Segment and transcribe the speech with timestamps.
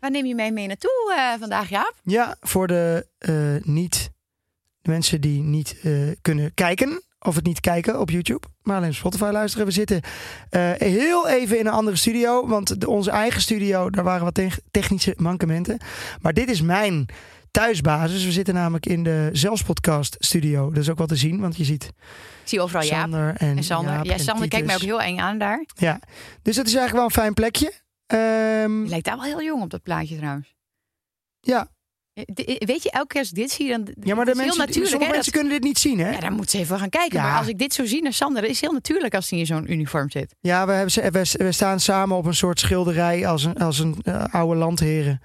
[0.00, 1.94] Waar neem je mij mee naartoe eh, vandaag, Jaap?
[2.02, 4.10] Ja, voor de eh, niet
[4.82, 5.92] de mensen die niet eh,
[6.22, 9.66] kunnen kijken of het niet kijken op YouTube, maar alleen op Spotify luisteren.
[9.66, 10.00] We zitten
[10.78, 14.62] heel even in een andere studio, want de, onze eigen studio, daar waren wat te-
[14.70, 15.78] technische mankementen.
[16.20, 17.06] Maar dit is mijn
[17.50, 18.24] thuisbasis.
[18.24, 20.70] We zitten namelijk in de Zelfspodcast studio.
[20.70, 21.92] Dat is ook wel te zien, want je ziet Ik
[22.44, 23.92] zie overal Jaap Sander en, en Sander.
[23.94, 25.64] Jaap ja, Sander kijkt mij ook heel eng aan daar.
[25.74, 26.00] Ja,
[26.42, 27.72] dus dat is eigenlijk wel een fijn plekje.
[28.16, 30.54] Je lijkt daar wel heel jong op dat plaatje trouwens.
[31.40, 31.68] ja.
[32.12, 34.40] Eh, de- Weet je, elke keer als ik dit zie, dan ja, maar de heel
[34.40, 34.88] mensen, natuurlijk.
[34.90, 36.10] sommige hè, mensen dat- kunnen dit niet zien, hè?
[36.10, 37.18] ja, dan moet ze even gaan kijken.
[37.18, 37.22] Ja.
[37.28, 39.72] Maar als ik dit zo zie naar Sander, is heel natuurlijk als hij in zo'n
[39.72, 40.34] uniform zit.
[40.40, 43.78] Ja, we, hebben, ze- we, we staan samen op een soort schilderij als een, als
[43.78, 45.20] een eh, oude landheren.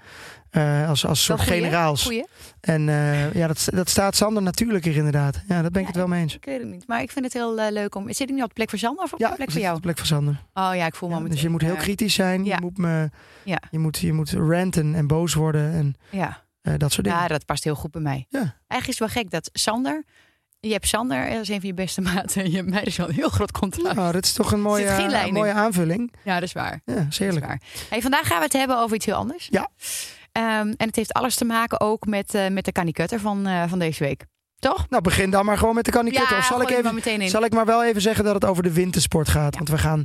[0.56, 2.02] Eh, als, als soort goeie, generaals.
[2.02, 2.24] Goeie.
[2.60, 5.42] En eh, ja, dat, dat staat Sander natuurlijker inderdaad.
[5.48, 6.34] Ja, daar ben ik het wel mee eens.
[6.36, 6.86] Ik weet het niet.
[6.86, 8.12] Maar ik vind het heel eh, leuk om.
[8.12, 9.70] Zit ik nu op de plek voor Sander of op Ja, de plek voor jou?
[9.70, 10.42] op de plek van Sander.
[10.54, 12.44] Oh ja, ik voel me Ja, dus je moet heel kritisch zijn.
[12.44, 12.54] ja.
[12.54, 13.10] Je, moet me,
[13.44, 13.58] Ja.
[13.70, 16.42] je, moet, je moet ranten en boos worden en Ja.
[16.76, 17.20] dat soort dingen.
[17.22, 18.26] ja, dat past heel goed bij mij.
[18.28, 18.38] Ja.
[18.38, 20.04] Eigenlijk is het wel gek dat Sander.
[20.60, 22.42] Je hebt Sander, dat is een van je beste maten.
[22.42, 23.96] En je hebt mij dus wel een heel groot contrast.
[23.96, 24.88] Nou, dat is toch een mooie,
[25.26, 26.12] een mooie aanvulling.
[26.24, 26.80] Ja, dat is waar.
[26.84, 27.46] Ja, is Dat is heerlijk.
[27.46, 27.60] waar.
[27.88, 29.48] Hey, vandaag gaan we het hebben over iets heel anders.
[29.50, 29.68] Ja.
[30.36, 33.62] Ehm, en het heeft alles te maken ook met, eh, met de kanikutter van, eh,
[33.68, 34.24] van deze week.
[34.58, 34.88] Toch?
[34.88, 36.30] Nou, begin dan maar gewoon met de kanikutter.
[36.32, 38.72] ja, of zal ik, even, zal ik maar wel even zeggen dat het over de
[38.72, 39.54] wintersport gaat.
[39.56, 40.04] Want we gaan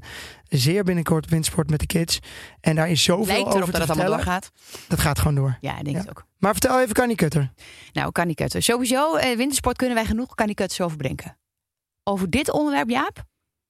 [0.50, 2.20] zeer binnenkort wintersport met de kids.
[2.59, 4.52] En daar is zoveel Lijkt over te dat het allemaal doorgaat.
[4.88, 5.58] Dat gaat gewoon door.
[5.62, 6.02] Ja, ik denk Ja.
[6.02, 6.25] het ook.
[6.38, 7.52] Maar vertel even kanikutter.
[7.94, 8.62] Nou, kanikutter.
[8.62, 11.38] Sowieso, eh, wintersport kunnen wij genoeg kanikutters over bedenken.
[12.03, 13.24] Over dit onderwerp, Jaap?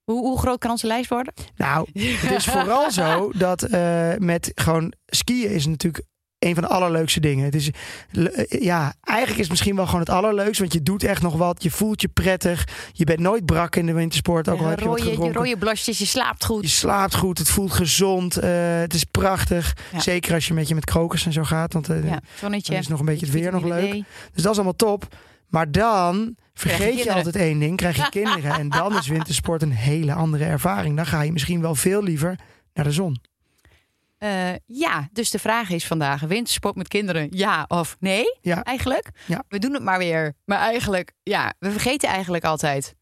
[0.03, 1.33] Hoe, hoe groot kan onze lijst worden?
[1.55, 6.05] Nou, het is vooral zo dat eh, met gewoon skiën is natuurlijk
[6.41, 7.46] een van de allerleukste dingen.
[7.46, 7.69] Het is,
[8.12, 10.62] eh, ja, eigenlijk is het misschien wel gewoon het allerleukste.
[10.62, 11.63] Want je doet echt nog wat.
[11.63, 12.68] Je voelt je prettig.
[12.91, 14.50] Je bent nooit brak in de wintersport.
[14.50, 15.41] Ook al heb je wat rode, je gedronken.
[15.44, 16.62] rode blosjes, je slaapt goed.
[16.63, 17.38] Je slaapt goed.
[17.38, 18.38] Het voelt gezond.
[18.38, 18.50] eh,
[18.80, 19.74] het is prachtig.
[19.91, 20.00] Ja.
[20.00, 21.74] Zeker als je met je met krokers en zo gaat.
[21.74, 22.72] Want eh, Ja, zonnetje.
[22.72, 23.91] dan is nog een beetje het weer nog leuk.
[24.34, 25.16] Dus dat is allemaal top.
[25.47, 27.78] Maar dan je vergeet je altijd één ding.
[27.78, 28.51] Krijg je kinderen.
[28.53, 30.96] En dan is wintersport een hele andere ervaring.
[30.96, 32.40] Dan ga je misschien wel veel liever
[32.74, 33.22] naar de zon.
[34.21, 38.37] Eh, ja, dus de vraag is vandaag: wintersport met kinderen, ja of nee?
[38.41, 38.63] Ja.
[38.63, 39.09] Eigenlijk.
[39.27, 39.43] Ja.
[39.47, 40.33] We doen het maar weer.
[40.45, 42.95] Maar eigenlijk, ja, we vergeten eigenlijk altijd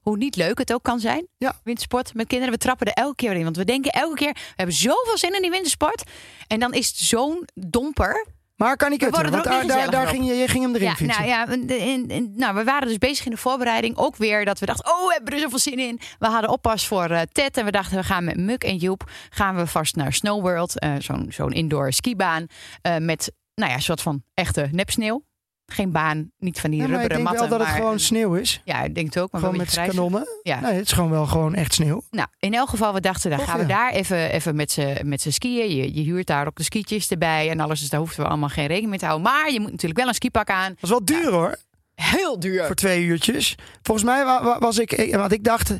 [0.00, 1.26] hoe niet leuk het ook kan zijn.
[1.38, 1.60] Ja.
[1.64, 2.52] Wintersport met kinderen.
[2.54, 3.42] We trappen er elke keer in.
[3.44, 6.02] Want we denken elke keer: we hebben zoveel zin in die wintersport.
[6.46, 8.26] En dan is het zo'n domper.
[8.64, 10.94] Maar kan ik het Want daar, daar, daar ging je, je ging hem erin Ja,
[10.94, 11.26] fietsen.
[11.26, 13.96] nou ja, in- in- nou, we waren dus bezig in de voorbereiding.
[13.96, 16.00] Ook weer dat we dachten: oh, we hebben er zoveel zin in.
[16.18, 17.56] We hadden oppas voor eh, Ted.
[17.56, 19.10] En we dachten: we gaan met Muk en Joep.
[19.30, 20.78] Gaan we vast naar Snow World.
[20.78, 22.46] eh, zo'n, zo'n indoor skibaan.
[22.82, 25.24] eh, met, nou ja, een soort van echte nepsneeuw.
[25.66, 27.48] Geen baan, niet van die Ja, maar ik rubberen denk matten.
[27.48, 28.60] wel dat het maar- gewoon sneeuw is.
[28.64, 29.32] Ja, ik denk het ook.
[29.32, 30.26] Maar Gewoon met kanonnen.
[30.42, 30.60] Ja.
[30.60, 32.02] Nee, het is gewoon wel gewoon echt sneeuw.
[32.10, 34.98] Nou, in elk geval, we dachten, dan Toch, gaan we daar even, even met z'n
[35.04, 35.76] met skiën.
[35.76, 37.80] Je, je huurt daar ook de skietjes erbij en alles.
[37.80, 39.30] Dus daar hoeven we allemaal geen rekening mee te houden.
[39.32, 40.68] Maar je moet natuurlijk wel een skipak aan.
[40.72, 41.56] Dat is wel duur hoor,
[41.94, 42.66] Heel duur.
[42.66, 43.54] voor twee uurtjes.
[43.82, 45.70] Volgens mij wa- wa- was ik, ik- want ik dacht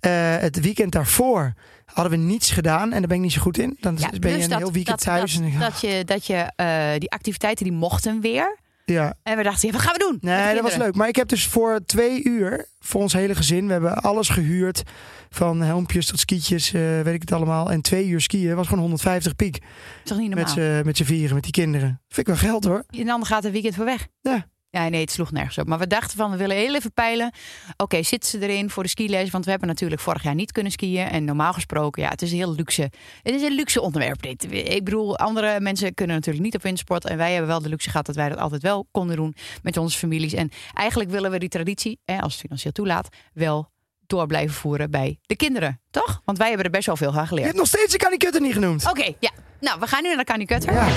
[0.00, 1.52] eh, het weekend daarvoor
[1.84, 2.92] hadden we niets gedaan.
[2.92, 3.76] En daar ben ik niet zo goed in.
[3.80, 5.32] Dan Ja, ben plus je een dat- heel weekend dat, thuis.
[5.34, 8.62] Dat, en ik- dat je, dat je eh, die activiteiten die mochten weer.
[8.84, 9.14] Ja.
[9.22, 10.18] En we dachten, ja, wat gaan we doen?
[10.20, 10.94] Nee, dat was leuk.
[10.94, 14.82] Maar ik heb dus voor twee uur, voor ons hele gezin, we hebben alles gehuurd.
[15.30, 17.70] Van helmpjes tot skietjes, eh, weet ik het allemaal.
[17.70, 19.56] En twee uur skiën was gewoon 150 piek.
[19.56, 19.62] is
[20.04, 20.82] toch niet Met normaal?
[20.84, 22.00] met z'n vieren, met die kinderen.
[22.08, 22.84] Vind ik wel geld hoor.
[22.90, 24.06] En dan gaat het weekend voor weg.
[24.20, 24.46] Ja.
[24.74, 25.66] Ja, nee, het sloeg nergens op.
[25.66, 27.32] Maar we dachten van, we willen heel even peilen.
[27.76, 29.30] Oké, zitten ze erin voor de skiles?
[29.30, 31.06] Want we hebben natuurlijk vorig jaar niet kunnen skiën.
[31.08, 32.82] En normaal gesproken, ja, het is een heel luxe.
[33.22, 34.52] Het is een luxe onderwerp dit.
[34.52, 37.04] Ik bedoel, andere mensen kunnen natuurlijk niet op windsport.
[37.04, 39.76] En wij hebben wel de luxe gehad dat wij dat altijd wel konden doen met
[39.76, 40.32] onze families.
[40.32, 43.72] En eigenlijk willen we die traditie, hè, als het financieel toelaat, wel
[44.06, 45.80] door blijven voeren bij de kinderen.
[45.90, 46.20] Toch?
[46.24, 47.46] Want wij hebben er best wel veel van Je geleerd.
[47.46, 48.88] hebt nog steeds de kanikutter niet genoemd.
[48.90, 49.30] Oké, ja.
[49.60, 50.72] Nou, we gaan nu naar de Kanikutter.
[50.72, 50.88] Ja.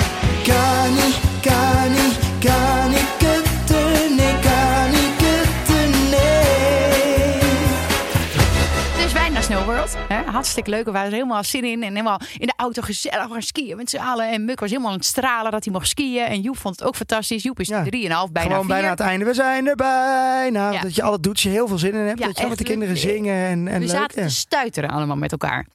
[0.43, 2.07] Kani, kani,
[2.39, 3.46] kanikutten,
[9.47, 9.95] Snow World.
[10.07, 10.23] Hè?
[10.31, 10.85] Hartstikke leuk.
[10.85, 11.83] We waren er helemaal zin in.
[11.83, 14.29] En helemaal in de auto gezellig gaan skiën met z'n allen.
[14.31, 16.25] En Muk was helemaal aan het stralen dat hij mocht skiën.
[16.25, 17.43] En Joep vond het ook fantastisch.
[17.43, 17.83] Joep is Ja.
[17.83, 18.67] 3,5, bijna Gewoon 4.
[18.67, 19.25] bijna aan het einde.
[19.25, 20.71] We zijn er bijna.
[20.71, 20.81] Ja.
[20.81, 22.19] Dat je alles doet, als je heel veel zin in hebt.
[22.19, 23.89] Ja, dat je met de kinderen zingen en, en we leuk.
[23.89, 24.27] zaten ja.
[24.27, 25.65] te stuiteren allemaal met elkaar.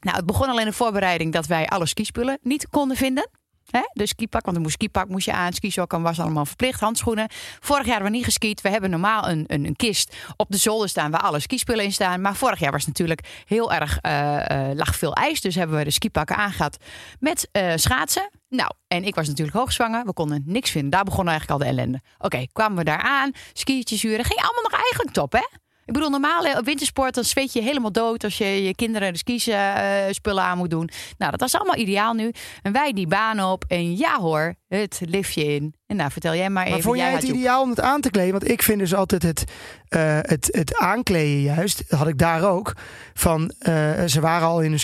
[0.00, 3.28] Nou, het begon al in de voorbereiding dat wij alle skispullen niet konden vinden.
[3.70, 3.80] Hè?
[3.92, 5.52] De skipak, want een moest skipak moest je aan.
[5.52, 6.80] Skisokken was allemaal verplicht.
[6.80, 7.28] Handschoenen.
[7.60, 8.60] Vorig jaar hebben we niet geskiet.
[8.60, 11.92] We hebben normaal een, een, een kist op de zolder staan waar alle skispullen in
[11.92, 12.20] staan.
[12.20, 15.40] Maar vorig jaar was natuurlijk heel erg, eh, eh, lag veel ijs.
[15.40, 16.76] Dus hebben we de skipakken aangehad
[17.20, 18.30] met eh, schaatsen.
[18.48, 20.04] Nou, en ik was natuurlijk hoogzwanger.
[20.04, 20.90] We konden niks vinden.
[20.90, 22.00] Daar begon eigenlijk al de ellende.
[22.18, 23.32] Oké, kwamen we daar aan.
[23.52, 24.24] Skietjes huren.
[24.24, 25.46] Ging allemaal nog eigenlijk top, hè?
[25.88, 26.10] Ik bedoel,
[26.58, 30.42] op wintersport dan zweet je helemaal dood als je je kinderen de skis eh, spullen
[30.42, 30.90] aan moet doen.
[31.18, 32.32] Nou, dat was allemaal ideaal nu.
[32.62, 35.74] En wij die baan op en ja hoor, het liftje in.
[35.86, 36.74] En nou, vertel jij maar even.
[36.74, 38.30] Maar vond jij het ideaal om het aan te kleden?
[38.30, 39.44] Want ik vind dus altijd het,
[39.88, 42.72] eh, het, het aankleden juist, dat had ik daar ook.
[43.14, 44.78] Van, eh, ze waren al in hun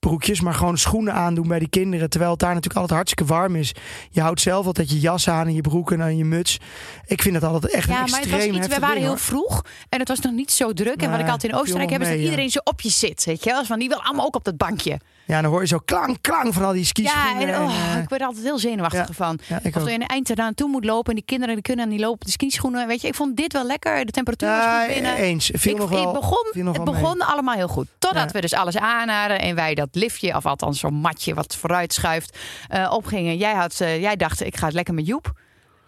[0.00, 2.10] skibroekjes, maar gewoon schoenen aandoen bij die kinderen.
[2.10, 3.74] Terwijl het daar natuurlijk altijd hartstikke warm is.
[4.10, 6.58] Je houdt zelf altijd je jas aan en je broek en aan je muts.
[7.06, 9.06] Ik vind dat altijd echt Ja, een maar het extreem was iets, we waren ding,
[9.06, 11.02] heel vroeg en het was nog niet zo druk.
[11.02, 12.30] en wat ik altijd in Oostenrijk heb, is dat mee, ja.
[12.30, 13.24] iedereen zo op je zit.
[13.24, 13.64] Weet je wel?
[13.64, 15.00] Van die wil allemaal ook op dat bankje.
[15.28, 17.12] Ja, dan hoor je zo klank, klank van al die skis.
[17.12, 19.14] Ja, en oh, eh, ik word er altijd heel zenuwachtig ja.
[19.14, 19.38] van.
[19.46, 21.88] ja, Of je in een eind eraan toe moet lopen en die kinderen die kunnen
[21.88, 22.86] niet lopen op de skischoenen.
[22.86, 24.04] Weet je, ik vond dit wel lekker.
[24.04, 25.16] De temperatuur was goed binnen.
[25.16, 25.50] eens.
[25.54, 27.86] Viel ik, nog wel, het begon, nog het begon allemaal heel goed.
[27.98, 31.92] Totdat we dus alles aanhadden en wij dat liftje, of althans zo'n matje wat vooruit
[31.92, 32.38] schuift,
[32.68, 33.36] eh, opgingen.
[33.36, 35.32] Jij, had, eh, jij dacht, ik ga het lekker met Joep.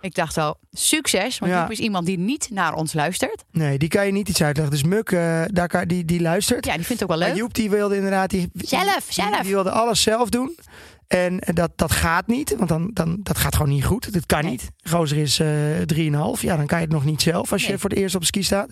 [0.01, 1.39] Ik dacht al, succes.
[1.39, 1.61] Want Ja.
[1.61, 3.45] Joep is iemand die niet naar ons luistert.
[3.51, 4.75] Nee, die kan je niet iets uitleggen.
[4.75, 6.65] Dus Muk, eh, daar kan, die, die luistert.
[6.65, 7.45] Ja, die vindt het ook wel Maar leuk.
[7.45, 8.31] Joep die wilde inderdaad...
[8.31, 9.41] Die, Zelf, zelf.
[9.41, 10.57] Die wilde alles zelf doen.
[11.07, 14.13] En dat, dat gaat niet, want dan, dan, dat gaat gewoon niet goed.
[14.13, 14.51] Dat kan Nee.
[14.51, 14.71] niet.
[14.91, 15.49] Gozer is eh
[16.37, 16.41] 3,5.
[16.41, 18.43] Ja, dan kan je het nog niet zelf als je voor de eerste op ski
[18.43, 18.71] staat.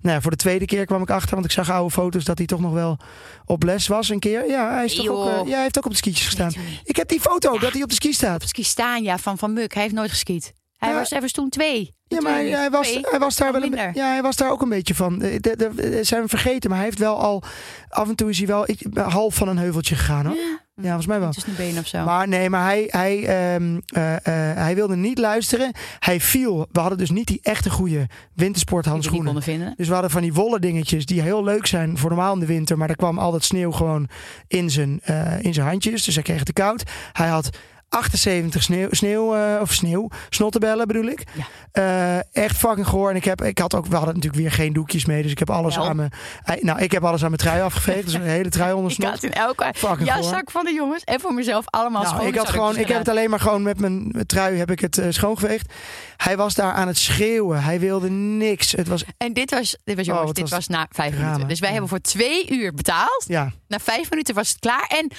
[0.00, 2.38] Nou ja, voor de tweede keer kwam ik achter, want ik zag oude foto's dat
[2.38, 2.98] hij toch nog wel
[3.44, 4.48] op les was een keer.
[4.48, 6.52] Ja, hij, is toch ook, eh, ja, hij heeft ook op de skietjes gestaan.
[6.56, 6.80] Nee.
[6.84, 8.42] Ik heb die foto dat hij op de ski staat.
[8.48, 9.74] Ski staan, ja, van, van Muk.
[9.74, 10.52] Hij heeft nooit geskiet.
[10.78, 11.96] Hij, was, hij was toen twee.
[12.06, 14.68] Ja, maar hij was, hij was daar wel een, ja, hij was daar ook een
[14.68, 15.22] beetje van.
[15.22, 17.42] Eh, de- zijn we vergeten, maar hij heeft wel al
[17.88, 20.34] af en toe is hij wel ik, half van een heuveltje gegaan hoor.
[20.36, 21.30] Ja, Ja, volgens mij wel.
[21.30, 22.04] tussen de benen of zo.
[22.04, 25.72] Maar nee, maar hij, hij, ehm, eh, eh, hij wilde niet luisteren.
[25.98, 26.66] Hij viel.
[26.72, 29.74] We hadden dus niet die echte goede wintersporthandschoenen.
[29.76, 32.46] Dus we hadden van die wollen dingetjes die heel leuk zijn voor normaal in de
[32.46, 32.78] winter.
[32.78, 34.08] Maar daar kwam altijd sneeuw gewoon
[34.48, 35.00] in zijn,
[35.40, 36.04] in zijn handjes.
[36.04, 36.82] Dus hij kreeg het te koud.
[37.12, 37.48] Hij had
[37.88, 41.22] 78 sneeuw, sneeuw eh, of sneeuw, snottebellen bedoel ik.
[41.34, 41.44] Ja.
[41.72, 43.10] Eh, echt fucking goor.
[43.10, 45.22] En ik heb, ik had ook, we hadden natuurlijk weer geen doekjes mee.
[45.22, 46.10] Dus ik heb alles aan mijn,
[46.44, 48.04] eh, nou ik heb alles aan mijn trui afgeveegd.
[48.04, 49.10] Dus een hele trui onder Ik snot.
[49.10, 49.72] had in elke
[50.04, 52.26] jaszak van de jongens en voor mezelf allemaal Nou, schoon.
[52.26, 55.02] ik, had gewoon, ik heb het alleen maar gewoon met mijn trui heb ik het
[55.08, 55.72] schoongeveegd.
[56.16, 57.62] Hij was daar aan het schreeuwen.
[57.62, 58.72] Hij wilde niks.
[58.72, 61.10] Het was En dit was, dit was, Oh, jongens, wat dit was was na vijf
[61.12, 61.26] drama.
[61.26, 61.48] minuten.
[61.48, 61.74] Dus wij Ja.
[61.74, 63.24] hebben voor twee uur betaald.
[63.26, 64.86] ja, Na vijf minuten was het klaar.
[64.98, 65.10] En,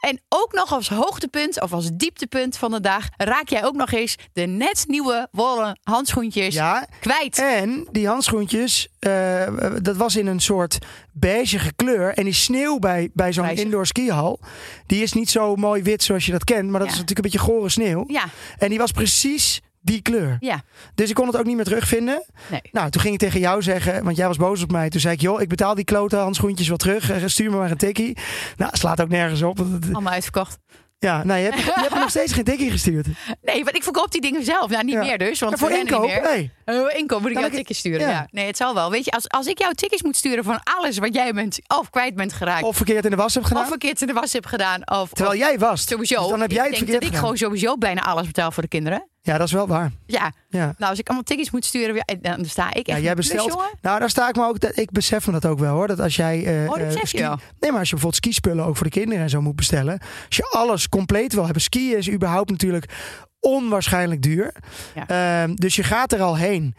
[0.00, 3.08] en ook nog als hoogtepunt of als dieptepunt van de dag...
[3.16, 6.86] raak jij ook nog eens de net nieuwe wollen handschoentjes ja.
[7.00, 7.38] kwijt.
[7.38, 9.46] En die handschoentjes, eh,
[9.82, 10.78] dat was in een soort
[11.12, 12.14] beige kleur.
[12.14, 14.40] En die sneeuw bij, bij zo'n indoor skihal,
[14.86, 16.70] die is niet zo mooi wit zoals je dat kent.
[16.70, 16.94] Maar dat Ja.
[16.94, 18.04] is natuurlijk een beetje gore sneeuw.
[18.06, 18.24] Ja,
[18.58, 20.36] En die was precies die kleur.
[20.40, 20.62] ja.
[20.94, 22.24] Dus ik kon het ook niet meer terugvinden.
[22.50, 22.60] Nee.
[22.72, 24.88] Nou, toen ging ik tegen jou zeggen, want jij was boos op mij.
[24.90, 27.10] Toen zei ik, joh, ik betaal die klote handschoentjes wel terug.
[27.10, 28.16] Eh, Stuur me maar een tikkie.
[28.56, 29.58] Nou, slaat ook nergens op.
[29.92, 30.58] Allemaal uitverkocht.
[30.98, 33.06] Ja, nou, je hebt, je hebt nog steeds geen tikkie gestuurd.
[33.42, 34.70] Nee, want ik verkoop die dingen zelf.
[34.70, 35.00] Nou, niet Ja.
[35.00, 35.40] meer dus.
[35.40, 36.50] Want voor er niet inkoop, meer.
[36.64, 38.00] Oh, inkoop moet ik jou ik- tickets sturen.
[38.00, 38.08] Ja.
[38.08, 38.28] Ja.
[38.30, 38.90] Nee, het zal wel.
[38.90, 41.90] Weet je, als, als ik jou tickets moet sturen van alles wat jij bent of
[41.90, 42.62] kwijt bent geraakt.
[42.64, 43.62] of verkeerd in de was heb gedaan.
[43.62, 44.80] of verkeerd in de was heb gedaan.
[44.90, 45.84] Of, terwijl of jij was.
[45.86, 46.20] sowieso.
[46.20, 48.50] Dus dan heb jij ik het denk verkeerd dat ik gewoon sowieso bijna alles betaal
[48.52, 49.08] voor de kinderen.
[49.22, 49.90] Ja, dat is wel waar.
[50.06, 50.74] Ja, Ja.
[50.78, 52.04] nou als ik allemaal tickets moet sturen, ja,
[52.36, 53.62] dan sta ik echt Ja, jij plus, bestelt.
[53.80, 54.60] Nou, daar sta ik me ook.
[54.60, 55.86] dat- Ik besef me dat ook wel hoor.
[55.86, 56.44] Dat als jij.
[56.64, 57.38] eh, Oh, dat eh, je wel.
[57.60, 59.98] Nee, maar als je bijvoorbeeld skispullen ook voor de kinderen en zo moet bestellen.
[60.26, 61.62] Als je alles compleet wil hebben.
[61.62, 62.92] Skiën is überhaupt natuurlijk
[63.40, 64.54] onwaarschijnlijk duur.
[64.94, 65.42] Ja.
[65.42, 66.74] Ehm, dus je gaat er al heen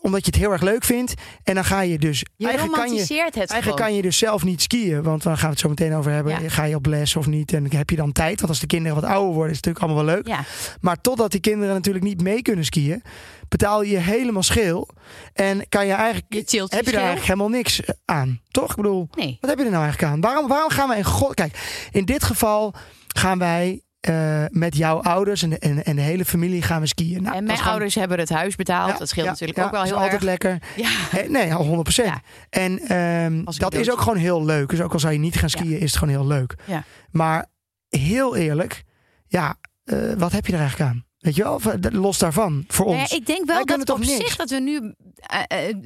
[0.00, 1.14] omdat je het heel erg leuk vindt.
[1.44, 2.24] En dan ga je dus.
[2.36, 3.76] Je eigenlijk kan je, het Eigenlijk gewoon.
[3.78, 6.42] kan je dus zelf niet skiën, want daar gaan we het zo meteen over hebben.
[6.42, 6.48] Ja.
[6.48, 7.52] Ga je op les of niet?
[7.52, 8.36] En heb je dan tijd?
[8.38, 10.26] Want als de kinderen wat ouder worden, is het natuurlijk allemaal wel leuk.
[10.26, 10.44] Ja,
[10.80, 13.02] Maar totdat die kinderen natuurlijk niet mee kunnen skiën,
[13.48, 14.88] betaal je helemaal scheel.
[15.32, 18.40] En kan je eigenlijk, je heb je daar eigenlijk helemaal niks aan.
[18.50, 18.70] Toch?
[18.70, 19.36] Ik bedoel, Nee.
[19.40, 20.20] wat heb je er nou eigenlijk aan?
[20.20, 21.34] Waarom, waarom gaan we in god...
[21.34, 22.74] Kijk, in dit geval
[23.08, 26.86] gaan wij eh, met jouw ouders en de, en, en de hele familie gaan we
[26.86, 27.22] skiën.
[27.22, 28.92] Nou, en mijn gewoon- ouders hebben het huis betaald.
[28.92, 30.22] Ja, dat scheelt ja, natuurlijk ja, ook wel heel altijd erg.
[30.22, 30.58] lekker.
[30.76, 30.88] Ja.
[31.18, 32.20] Eh, Nee, al 100 Ja.
[32.50, 34.68] En ehm, dat is ook gewoon heel leuk.
[34.68, 36.54] Dus ook al zou je niet gaan skiën, is het gewoon heel leuk.
[36.66, 36.84] Ja.
[37.10, 37.46] Maar
[37.88, 38.84] heel eerlijk,
[39.26, 39.54] ja,
[39.84, 41.04] eh, wat heb je er eigenlijk aan?
[41.18, 43.12] Weet je wel, los daarvan, voor Nou ons.
[43.12, 44.12] ik denk wel dat op toch niks?
[44.16, 44.94] zich dat we nu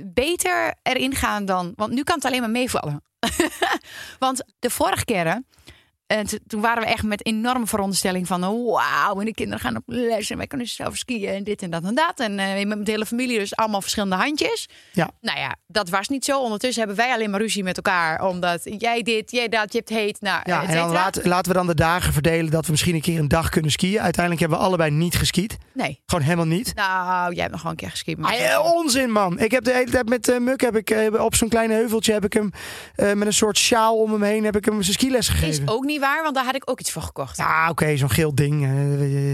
[0.04, 1.73] beter erin gaan dan.
[1.76, 3.02] Want nu kan het alleen maar meevallen.
[4.18, 5.47] want de vorige keren.
[6.06, 9.76] En toen waren we echt met enorme veronderstelling van oh, wauw, en de kinderen gaan
[9.76, 12.20] op les en wij kunnen zelf skiën en dit en dat en dat.
[12.20, 14.68] En eh, met de hele familie dus allemaal verschillende handjes.
[14.92, 15.11] Ja.
[15.20, 16.40] Nou ja, dat was niet zo.
[16.40, 18.28] Ondertussen hebben wij alleen maar ruzie met elkaar.
[18.28, 20.20] Omdat jij dit, jij dat, je hebt heet.
[20.20, 23.18] Nou, Ja, en dan laten, we dan de dagen verdelen dat we misschien een keer
[23.18, 24.00] een dag kunnen skiën.
[24.00, 25.56] Uiteindelijk hebben we allebei niet geskiet.
[25.73, 26.00] Nee.
[26.06, 26.75] Gewoon helemaal niet.
[26.75, 28.18] Nou, jij hebt nog gewoon een keer geskiet.
[28.18, 29.38] maar- onzin, man.
[29.38, 32.12] Ik heb de hele tijd met eh, Muk heb ik, eh, op zo'n klein heuveltje
[32.12, 32.50] heb ik hem
[32.96, 35.68] met een soort sjaal om hem heen heb ik hem zijn skiles is gegeven.
[35.68, 37.37] ook niet waar, want daar had ik ook iets voor gekocht.
[37.37, 38.61] Ja, oké, zo'n geel ding.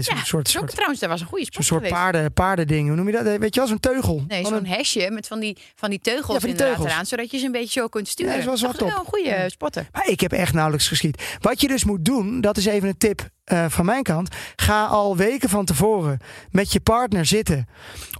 [0.03, 2.01] zo'n Ja, soort, soort, trouwens, dat was een goede zo'n sport soort geweest.
[2.01, 2.87] paarden, paardending.
[2.87, 3.37] Hoe noem je dat?
[3.37, 4.23] Weet je wel, zo'n teugel.
[4.27, 6.85] Nee, zo'n een- hesje met van die, van die teugels Ja, van die teugels.
[6.91, 8.31] eraan, zodat je ze een beetje zo kunt sturen.
[8.31, 9.87] Ja, dat was wel een goede spotter.
[9.91, 11.37] Maar ik heb echt nauwelijks geschiet.
[11.39, 14.35] Wat je dus moet doen, dat is even een tip eh, van mijn kant.
[14.55, 16.19] Ga al weken van tevoren
[16.49, 17.67] met je partner zitten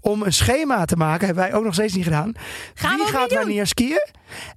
[0.01, 1.25] om een schema te maken.
[1.25, 2.33] Hebben wij ook nog steeds niet gedaan.
[2.73, 4.09] Gaan Wie gaat wanneer skiën?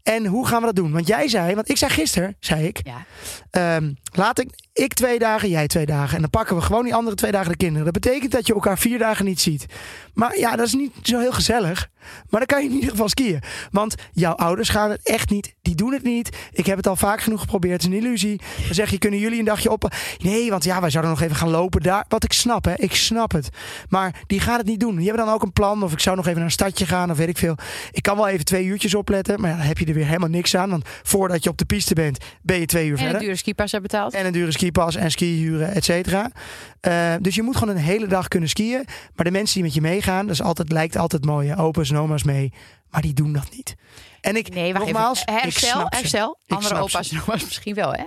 [0.03, 0.93] En hoe gaan we dat doen?
[0.93, 3.05] Want jij zei, want ik zei gisteren, zei ik, Ja.
[3.51, 6.15] Ehm, laat ik, ik twee dagen, jij twee dagen.
[6.15, 7.85] En dan pakken we gewoon die andere twee dagen de kinderen.
[7.93, 9.67] Dat betekent dat je elkaar vier dagen niet ziet.
[10.15, 11.89] Maar ja, dat is niet zo heel gezellig.
[12.31, 13.43] Maar dan kan je in ieder geval skiën.
[13.71, 15.55] Want jouw ouders gaan het echt niet.
[15.63, 16.37] Die doen het niet.
[16.53, 17.83] Ik heb het al vaak genoeg geprobeerd.
[17.83, 18.41] Het is een illusie.
[18.67, 19.93] Dan zeg je, kunnen jullie een dagje op?
[20.19, 22.05] Nee, want ja, wij zouden nog even gaan lopen daar.
[22.09, 22.75] Wat ik snap, hè.
[22.77, 23.49] Ik snap het.
[23.89, 24.97] Maar die gaan het niet doen.
[24.97, 25.83] Die hebben dan ook een plan.
[25.83, 27.11] Of ik zou nog even naar een stadje gaan.
[27.11, 27.57] Of weet ik veel.
[27.93, 29.41] Ik kan wel even twee uurtjes opletten.
[29.41, 30.71] Maar ja, dan heb je er weer helemaal niks aan.
[30.71, 33.17] Want voordat je op de piste bent, ben je twee uur En verder.
[33.17, 34.15] een dure skipas hebben betaald.
[34.15, 36.31] En een dure skipas en ski huren, et cetera.
[36.81, 38.85] Eh, dus je moet gewoon een hele dag kunnen skiën.
[39.15, 41.49] Maar de mensen die met je meegaan, dat is altijd, lijkt altijd mooi.
[41.49, 41.59] hè.
[41.59, 42.53] Opa's en oma's mee.
[42.91, 43.75] Maar die doen dat niet.
[44.21, 45.41] En ik, nee, nogmaals, even.
[45.41, 46.39] Herstel, herstel.
[46.47, 48.05] Andere opa's en oma's misschien wel, hè?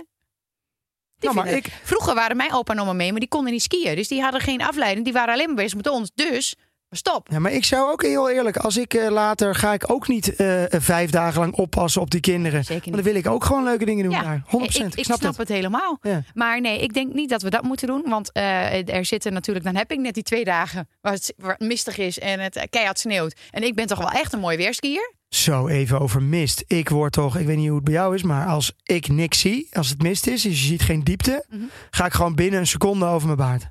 [1.20, 3.96] Nou, maar ik, Vroeger waren mijn opa en oma mee, maar die konden niet skiën.
[3.96, 5.04] Dus die hadden geen afleiding.
[5.04, 6.10] Die waren alleen maar bezig met ons.
[6.14, 6.54] Dus,
[6.90, 7.28] stop.
[7.30, 10.36] ja, maar ik zou ook heel eerlijk, als ik eh, later ga ik ook niet
[10.36, 12.64] eh, eh, vijf dagen lang oppassen op die kinderen.
[12.64, 12.94] Zeker Want niet.
[12.94, 14.42] dan wil ik ook gewoon leuke dingen doen Ja, daar.
[14.46, 14.48] 100%.
[14.50, 15.48] Ik, Ik, ik snap, snap, het.
[15.48, 15.98] helemaal.
[16.02, 16.22] Ja.
[16.34, 18.02] Maar nee, ik denk niet dat we dat moeten doen.
[18.06, 21.68] Want er zitten natuurlijk, dan heb ik net die twee dagen waar het, waar het
[21.68, 23.36] mistig is en het keihard sneeuwt.
[23.50, 25.14] En ik ben toch wel echt een mooi weerskier.
[25.28, 26.64] Zo even over mist.
[26.66, 29.40] Ik word toch, ik weet niet hoe het bij jou is, maar als ik niks
[29.40, 31.62] zie, als het mist is, dus je ziet geen diepte, Mhm.
[31.90, 33.68] ga ik gewoon binnen een seconde over mijn baard.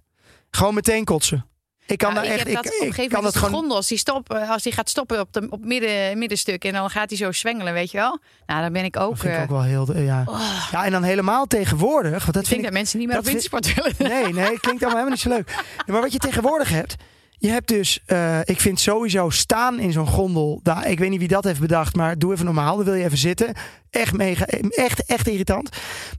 [0.50, 1.46] Gewoon meteen kotsen.
[1.88, 3.44] Ik kan Nou, daar ik echt, heb dat ik, op een ik gegeven moment dat
[3.44, 3.60] gewoon.
[3.60, 6.74] gondel, als die, stop, eh, als die gaat stoppen op, de, op midden, middenstuk en
[6.74, 8.20] dan gaat hij zo zwengelen, weet je wel.
[8.46, 9.10] Nou, dan ben ik ook...
[9.10, 10.24] Dat vind ik eh, ook wel heel, ja.
[10.26, 13.08] oh, Ja, en dan helemaal tegenwoordig, want dat ik denk vind dat ik, mensen niet
[13.08, 13.94] meer dat op wintersport willen.
[14.24, 15.64] nee, nee, klinkt allemaal helemaal niet zo leuk.
[15.86, 16.96] Maar wat je tegenwoordig hebt,
[17.38, 21.20] je hebt dus, eh, ik vind sowieso staan in zo'n gondel, daar, ik weet niet
[21.20, 23.54] wie dat heeft bedacht, maar doe even normaal, dan wil je even zitten.
[23.90, 25.70] Echt mega, echt, echt irritant.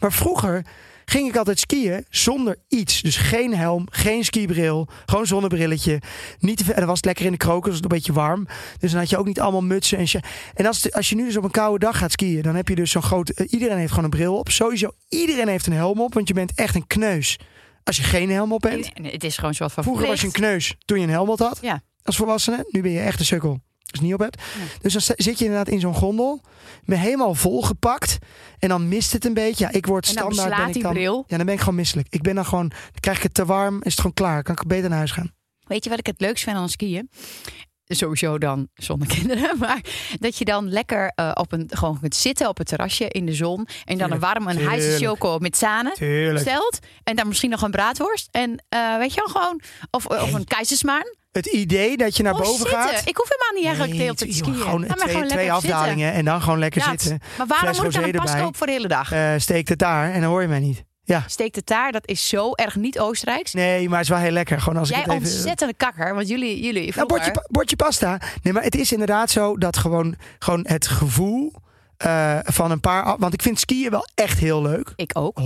[0.00, 0.64] Maar vroeger
[1.08, 3.02] ging ik altijd skiën zonder iets.
[3.02, 6.00] Dus geen helm, geen skibril, gewoon zonnebrilletje.
[6.38, 8.12] Niet te veel, en dan was het lekker in de kroken, was het een beetje
[8.12, 8.46] warm.
[8.78, 10.06] Dus dan had je ook niet allemaal mutsen en.
[10.54, 12.68] En als, het- als je nu dus op een koude dag gaat skiën, dan heb
[12.68, 13.28] je dus zo'n groot...
[13.30, 14.48] eh, iedereen heeft gewoon een bril op.
[14.50, 17.38] Sowieso, iedereen heeft een helm op, want je bent echt een kneus.
[17.84, 18.98] Als je geen helm op bent.
[18.98, 21.10] Nee, het is gewoon zo wat van Vroeger was je een kneus toen je een
[21.12, 21.58] helm op had.
[21.60, 21.82] Ja.
[22.02, 22.66] Als volwassene.
[22.70, 23.60] Nu ben je echt een sukkel.
[23.90, 24.42] Het niet op hebt.
[24.58, 24.64] Ja.
[24.80, 26.40] Dus dan zit je inderdaad in zo'n gondel.
[26.84, 28.18] Ben helemaal volgepakt.
[28.58, 29.64] En dan mist het een beetje.
[29.64, 30.56] Ja, ik word standaard.
[30.56, 31.24] Ben ik dan, bril.
[31.26, 32.06] ja, dan ben ik gewoon misselijk.
[32.10, 32.68] Ik ben dan gewoon.
[32.68, 33.76] Dan krijg ik het te warm.
[33.82, 34.42] Is het gewoon klaar.
[34.42, 35.32] Kan ik beter naar huis gaan.
[35.66, 37.10] Weet je wat ik het leukst vind aan skiën?
[37.86, 39.58] Sowieso dan zonder kinderen.
[39.58, 39.80] Maar
[40.20, 43.32] dat je dan lekker eh, op een, gewoon kunt zitten op het terrasje in de
[43.34, 43.56] zon.
[43.56, 44.96] En dan een Tuurlijk, warm, een tuurlijk.
[45.04, 46.38] choco met zanen Tuurlijk.
[46.48, 46.78] stelt.
[47.04, 48.28] En dan misschien nog een braadworst.
[48.30, 49.60] En eh, weet je wel, gewoon...
[49.90, 50.34] Of, of Nee.
[50.34, 51.14] een keizersmaan.
[51.32, 52.72] Het idee dat je naar boven zitten.
[52.78, 53.02] gaat.
[53.08, 54.54] Ik hoef helemaal niet eigenlijk hele tijd te skiën.
[54.54, 55.52] Gewoon twee, gewoon twee zitten.
[55.52, 56.12] afdalingen.
[56.12, 57.18] En dan gewoon lekker zitten.
[57.38, 59.12] Maar waarom Fles moet ik dan een voor de hele dag?
[59.12, 60.12] Eh steek het daar.
[60.12, 60.84] En dan hoor je mij niet.
[61.04, 61.22] Ja.
[61.26, 63.52] Steek de taart, dat is zo erg niet Oostenrijks.
[63.52, 64.60] Nee, maar het is wel heel lekker.
[64.60, 65.26] Gewoon als Jij ik het even...
[65.34, 67.06] ontzettende kakker, want jullie, jullie Nou, vroeger...
[67.16, 68.20] bordje, pa- bordje pasta.
[68.42, 71.52] Nee, maar het is inderdaad zo dat gewoon, gewoon het gevoel
[71.98, 73.18] eh, van een paar...
[73.18, 74.92] Want ik vind skiën wel echt heel leuk.
[74.96, 75.40] Ik ook.
[75.40, 75.44] 100%.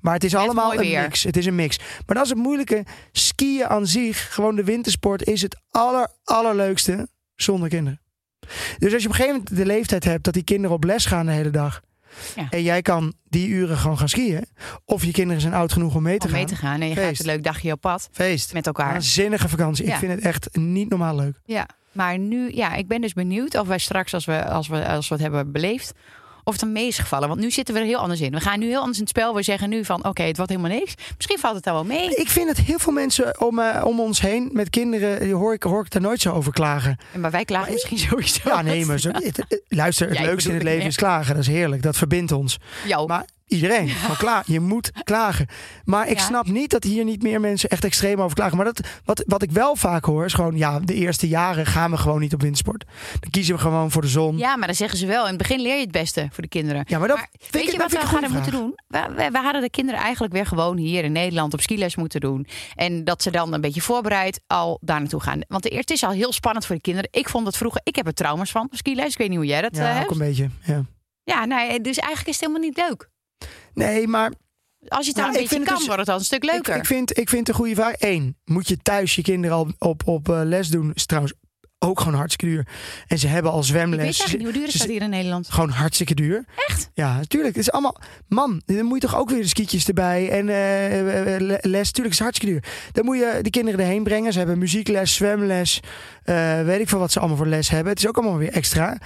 [0.00, 1.22] Maar het is allemaal een mix.
[1.22, 1.78] Het is een mix.
[1.78, 2.84] Maar dat is het moeilijke.
[3.12, 8.00] Skiën aan zich, gewoon de wintersport, is het aller, allerleukste zonder kinderen.
[8.78, 11.06] Dus als je op een gegeven moment de leeftijd hebt dat die kinderen op les
[11.06, 11.82] gaan de hele dag.
[12.36, 12.46] Ja.
[12.50, 14.46] En jij kan die uren gewoon gaan skiën.
[14.84, 16.38] Of je kinderen zijn oud genoeg om mee te Om gaan.
[16.38, 16.80] mee te gaan.
[16.80, 17.20] En je gaat Feest.
[17.20, 18.52] een leuk dagje op pad Feest.
[18.52, 18.94] met elkaar.
[18.94, 19.86] Een zinnige vakantie.
[19.86, 19.92] Ja.
[19.92, 21.40] Ik vind het echt niet normaal leuk.
[21.44, 24.86] Ja, maar nu, ja, ik ben dus benieuwd of wij straks, als we, als we,
[24.88, 25.92] als we het hebben beleefd,
[26.44, 27.28] of het dan mee is gevallen.
[27.28, 28.30] Want nu zitten we er heel anders in.
[28.32, 29.34] We gaan nu heel anders in het spel.
[29.34, 30.94] We zeggen nu van, oké, het wordt helemaal niks.
[31.16, 32.14] Misschien valt het dan wel mee.
[32.14, 35.52] Ik vind dat heel veel mensen om, eh, om ons heen met kinderen, die hoor
[35.54, 36.96] ik, hoor ik daar nooit zo over klagen.
[37.18, 38.40] Maar wij klagen misschien sowieso.
[38.48, 41.34] Ja, nee, maar zo, het- luister, het leukste in het leven is klagen.
[41.34, 41.82] Dat is heerlijk.
[41.82, 42.58] Dat verbindt ons.
[42.86, 43.06] Jou.
[43.06, 43.88] Maar iedereen.
[43.88, 44.42] Gewoon klaar.
[44.46, 45.46] Je moet klagen.
[45.84, 46.24] Maar ik Ja.
[46.24, 48.56] snap niet dat hier niet meer mensen echt extreem over klagen.
[48.56, 50.56] Maar dat, wat, wat ik wel vaak hoor is gewoon...
[50.56, 52.84] Ja, de eerste jaren gaan we gewoon niet op wintersport.
[53.20, 54.38] Dan kiezen we gewoon voor de zon.
[54.38, 55.22] Ja, maar dan zeggen ze wel.
[55.22, 56.84] In het begin leer je het beste voor de kinderen.
[56.88, 58.74] Ja, maar dat Maar vind weet ik- je dat wat vind we hadden moeten doen?
[58.86, 62.20] We, we, we hadden de kinderen eigenlijk weer gewoon hier in Nederland op skiles moeten
[62.20, 62.46] doen.
[62.74, 65.40] En dat ze dan een beetje voorbereid al daar naartoe gaan.
[65.48, 67.08] Want het is al heel spannend voor de kinderen.
[67.12, 69.12] Ik vond het vroeger, ik heb er trauma's van skiles.
[69.12, 70.04] Ik weet niet hoe jij dat eh, Ja, hebt.
[70.04, 70.48] ook een beetje.
[70.64, 70.82] Ja.
[71.24, 73.08] Ja, nee, dus eigenlijk is het helemaal niet leuk.
[73.74, 74.32] Nee, maar
[74.88, 76.74] Als je het Nou, een beetje kan, dus- wordt het dan een stuk leuker.
[76.74, 77.94] Ik, ik, vind, ik vind een goede vraag.
[77.98, 80.90] Eén, moet je thuis je kinderen al op, op eh, les doen?
[80.94, 81.34] Is trouwens
[81.78, 82.66] ook gewoon hartstikke duur.
[83.06, 84.26] En ze hebben al Ik weet zwemles.
[84.32, 85.50] niet hoe duur is dat hier in Nederland.
[85.50, 86.44] Gewoon hartstikke duur.
[86.68, 86.90] Echt?
[86.94, 87.54] Ja, natuurlijk.
[87.56, 87.96] Het is allemaal.
[88.28, 90.30] Man, dan moet je toch ook weer de skietjes erbij.
[90.30, 91.90] En eh, eh, le- les.
[91.90, 92.72] Tuurlijk is het hartstikke duur.
[92.92, 94.32] Dan moet je die kinderen erheen brengen.
[94.32, 95.80] Ze hebben muziekles, zwemles.
[96.64, 97.88] weet ik veel wat ze allemaal voor les hebben.
[97.92, 98.98] Het is ook allemaal weer extra.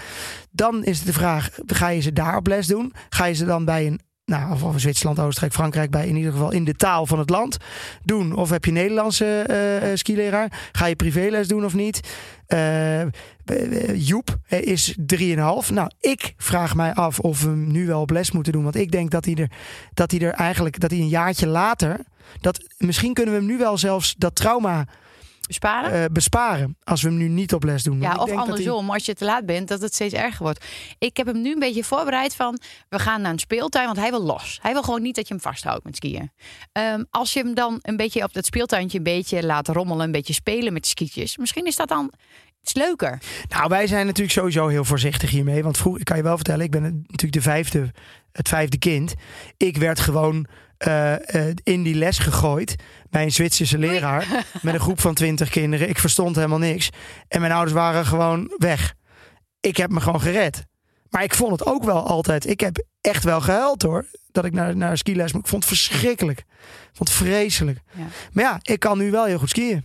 [0.51, 2.93] Dan is de vraag: ga je ze daar op les doen?
[3.09, 4.01] Ga je ze dan bij een.
[4.29, 7.31] Nou, of of Zwitserland, Oostenrijk, Frankrijk, bij in ieder geval in de taal van het
[7.31, 7.57] land
[8.05, 8.35] doen?
[8.35, 10.69] Of heb je Nederlandse eh, eh, skileraar?
[10.73, 12.01] Ga je privéles doen of niet?
[12.47, 13.03] Eh,
[13.95, 15.71] Joep is 3,5.
[15.71, 18.63] Nou, ik vraag mij af of we hem nu wel op les moeten doen.
[18.63, 19.51] Want ik denk dat hij er,
[19.95, 22.01] dat hij er eigenlijk dat hij een jaartje later.
[22.41, 24.87] Dat, misschien kunnen we hem nu wel zelfs dat trauma
[25.49, 25.93] Besparen?
[25.93, 26.77] eh, besparen.
[26.85, 28.01] Als we hem nu niet op les doen.
[28.01, 30.15] Ja, ik of denk dat hij- andersom, als je te laat bent, dat het steeds
[30.15, 30.65] erger wordt.
[30.99, 34.11] Ik heb hem nu een beetje voorbereid van, we gaan naar een speeltuin, want hij
[34.11, 34.59] wil los.
[34.63, 36.31] Hij wil gewoon niet dat je hem vasthoudt met skiën.
[36.73, 40.13] Ehm, als je hem dan een beetje op dat speeltuintje een beetje laat rommelen, een
[40.13, 42.13] beetje spelen met skietjes, misschien is dat dan
[42.63, 43.19] iets leuker.
[43.49, 45.63] Nou, wij zijn natuurlijk sowieso heel voorzichtig hiermee.
[45.63, 47.91] Want vroeger, ik kan je wel vertellen, ik ben natuurlijk de vijfde,
[48.33, 49.15] het vijfde kind.
[49.57, 50.47] Ik werd gewoon
[50.79, 52.75] eh, eh, in die les gegooid
[53.11, 54.27] bij een Zwitserse leraar.
[54.63, 55.89] Met een groep van twintig kinderen.
[55.89, 56.89] Ik verstond helemaal niks.
[57.29, 58.95] En mijn ouders waren gewoon weg.
[59.61, 60.65] Ik heb me gewoon gered.
[61.11, 62.47] Maar ik vond het ook wel altijd.
[62.47, 64.07] Ik heb echt wel gehuild hoor.
[64.33, 65.43] Dat ik naar, naar skiles moet.
[65.43, 66.39] Ik vond het verschrikkelijk.
[66.39, 66.47] Ik
[66.93, 67.81] vond het vreselijk.
[67.97, 68.05] Ja.
[68.33, 69.85] Maar ja, ik kan nu wel heel goed skiën.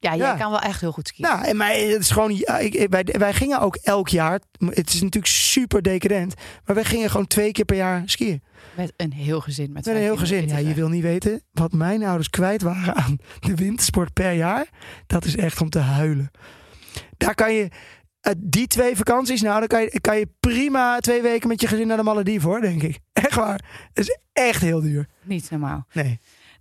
[0.00, 0.34] Ja, jij Ja.
[0.36, 1.26] kan wel echt heel goed skiën.
[1.28, 2.42] Nou, maar het is gewoon.
[2.88, 4.40] wij, wij gingen ook elk jaar.
[4.68, 6.34] Het is natuurlijk super decadent.
[6.64, 8.42] Maar wij gingen gewoon twee keer per jaar skiën.
[8.76, 9.72] Met een heel gezin.
[9.72, 10.48] Met Met een heel gezin.
[10.48, 14.66] Ja, je wil niet weten wat mijn ouders kwijt waren aan de wintersport per jaar.
[15.06, 16.30] Dat is echt om te huilen.
[17.16, 17.68] Daar kan je.
[18.20, 21.66] eh, Die twee vakanties, nou, dan kan je, kan je prima twee weken met je
[21.66, 22.98] gezin naar de Malediven hoor, denk ik.
[23.12, 23.60] Echt waar.
[23.92, 25.08] Het is echt heel duur.
[25.22, 25.86] Niet normaal.
[25.92, 26.18] Nee.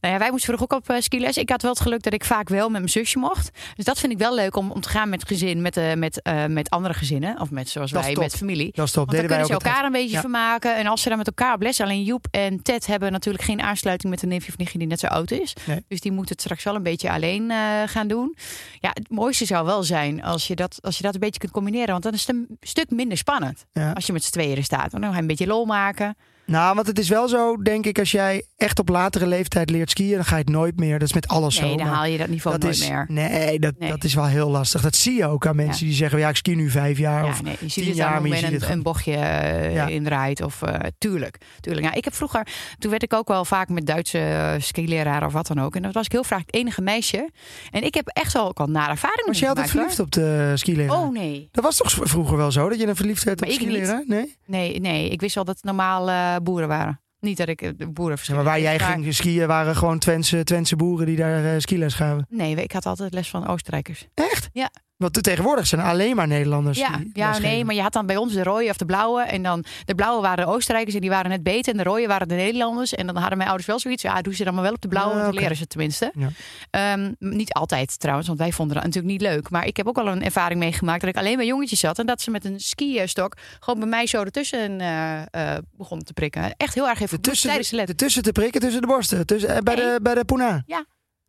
[0.07, 1.37] Nou ja, wij moesten vroeger ook op uh, skiles.
[1.37, 3.49] Ik had wel het geluk dat ik vaak wel met mijn zusje mocht.
[3.75, 6.21] Dus dat vind ik wel leuk om, om te gaan met gezin, met, eh, met,
[6.21, 7.41] eh, met andere gezinnen.
[7.41, 8.71] Of met, zoals Dat wij, met familie.
[8.73, 9.05] Dat is top.
[9.05, 10.19] Want dan kunnen ze elkaar een beetje Ja.
[10.19, 10.75] vermaken.
[10.75, 11.81] En als ze dan met elkaar op les...
[11.81, 14.99] Alleen Joep en Ted hebben natuurlijk geen aansluiting met een neefje of nichtje die net
[14.99, 15.53] zo oud is.
[15.65, 15.83] Nee.
[15.87, 18.35] Dus die moeten het straks wel een beetje alleen eh, gaan doen.
[18.79, 21.51] Ja, het mooiste zou wel zijn als je, dat, als je dat een beetje kunt
[21.51, 21.91] combineren.
[21.91, 23.65] Want dan is het een stuk minder spannend.
[23.73, 23.91] Ja.
[23.91, 24.91] Als je met z'n tweeën er staat.
[24.91, 26.15] Dan ga je een beetje lol maken.
[26.47, 29.89] Nou, want het is wel zo, denk ik, als jij echt op latere leeftijd leert
[29.89, 30.99] skiën, dan ga je het nooit meer.
[30.99, 31.77] Dat is met alles Nee, zo.
[31.77, 33.05] dan maar haal je dat niveau dat nooit is, meer.
[33.07, 33.89] Nee, dat, Nee.
[33.89, 34.81] dat is wel heel lastig.
[34.81, 37.23] Dat zie je ook aan mensen die zeggen, ja, ik ski nu vijf jaar.
[37.23, 39.15] Ja, of nee, je ziet tien het jaar, maar je ziet het een, een bochtje
[39.15, 39.87] eh, Ja.
[39.87, 40.41] indraait.
[40.41, 41.37] Of, eh, tuurlijk.
[41.59, 41.85] tuurlijk.
[41.85, 42.47] Ja, ik heb vroeger,
[42.79, 45.75] toen werd ik ook wel vaak met Duitse uh, skileraren of wat dan ook.
[45.75, 47.29] En dat was ik heel vaak het enige meisje.
[47.71, 50.51] En ik heb echt wel ook al nare ervaringen Was je altijd verliefd op de
[50.55, 50.97] skileraar?
[50.97, 51.49] Oh nee.
[51.51, 54.03] Dat was toch vroeger wel zo, dat je een verliefd werd op Maar skileraar?
[54.07, 54.35] Nee?
[54.45, 54.79] nee.
[54.79, 57.01] Nee, ik wist wel dat het normaal boeren waren.
[57.19, 60.43] Niet dat ik eh, de boeren Ja, maar waar jij ging skiën waren gewoon Twentse,
[60.43, 62.25] Twentse boeren die daar uh, skiles gaven.
[62.29, 64.07] Nee, ik had altijd les van Oostenrijkers.
[64.13, 64.49] Echt?
[64.51, 64.71] Ja.
[64.97, 66.77] Want tegenwoordig zijn alleen maar Nederlanders.
[67.13, 69.21] Ja, nee, maar je had dan bij ons de rode of de blauwe.
[69.21, 71.71] En dan de blauwe waren de Oostenrijkers en die waren net beter.
[71.71, 72.93] En de rode waren de Nederlanders.
[72.93, 74.01] En dan hadden mijn ouders wel zoiets.
[74.01, 75.39] Ja, doe ze dan maar wel op de blauwe, oké.
[75.39, 76.11] leren ze het tenminste.
[76.15, 76.29] Ja.
[76.69, 79.49] Ehm, niet altijd trouwens, want wij vonden dat natuurlijk niet leuk.
[79.49, 81.99] Maar ik heb ook wel een ervaring meegemaakt dat ik alleen bij jongetjes zat.
[81.99, 86.13] En dat ze met een skistok gewoon bij mij zo ertussen eh eh begonnen te
[86.13, 86.53] prikken.
[86.57, 87.95] Echt heel erg even Tussen tijdens de de, les.
[87.95, 89.25] tussen te prikken, tussen de borsten.
[89.25, 89.83] Tussen, eh, bij, Nee.
[89.85, 90.63] de, bij de Poena.
[90.65, 90.85] Ja.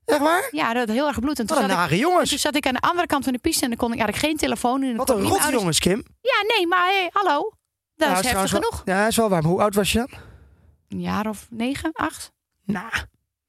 [0.09, 0.49] Echt waar?
[0.51, 1.39] Ja, dat had heel erg gebloed.
[1.39, 2.31] En toen een zat, ik, nare en jongens.
[2.31, 4.17] toen zat ik aan de andere kant van de piste en dan kon ik, ik
[4.17, 4.81] geen telefoon.
[4.81, 6.05] Dan Wat een ik rot jongens, Kim.
[6.21, 7.53] Ja, nee, maar hey, hallo.
[7.97, 8.83] Dat Nou, is heftig wel- genoeg.
[8.85, 9.45] Ja, is wel warm.
[9.45, 10.09] Hoe oud was je dan?
[10.89, 12.33] Een jaar of negen, acht?
[12.65, 12.91] Nou,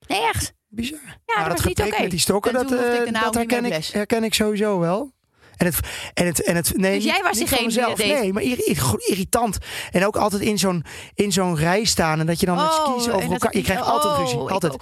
[0.08, 0.54] Nee, echt.
[0.68, 1.00] bizar.
[1.26, 2.02] Ja, Nou, dat was niet oké.
[2.02, 5.12] met die stokken, En dat, eh, ik dat meer herken, ik, herken ik sowieso wel.
[5.60, 5.80] En het,
[6.14, 8.08] en het, en het nee, Dus jij was niet diegene deed?
[8.08, 9.58] Nee, maar irri- irri- irritant.
[9.92, 12.92] En ook altijd in zo'n, in zo'n rij staan en dat je dan met Oh,
[12.94, 13.56] skis en over elkaar...
[13.58, 14.76] Je krijgt altijd oh, ruzie, altijd.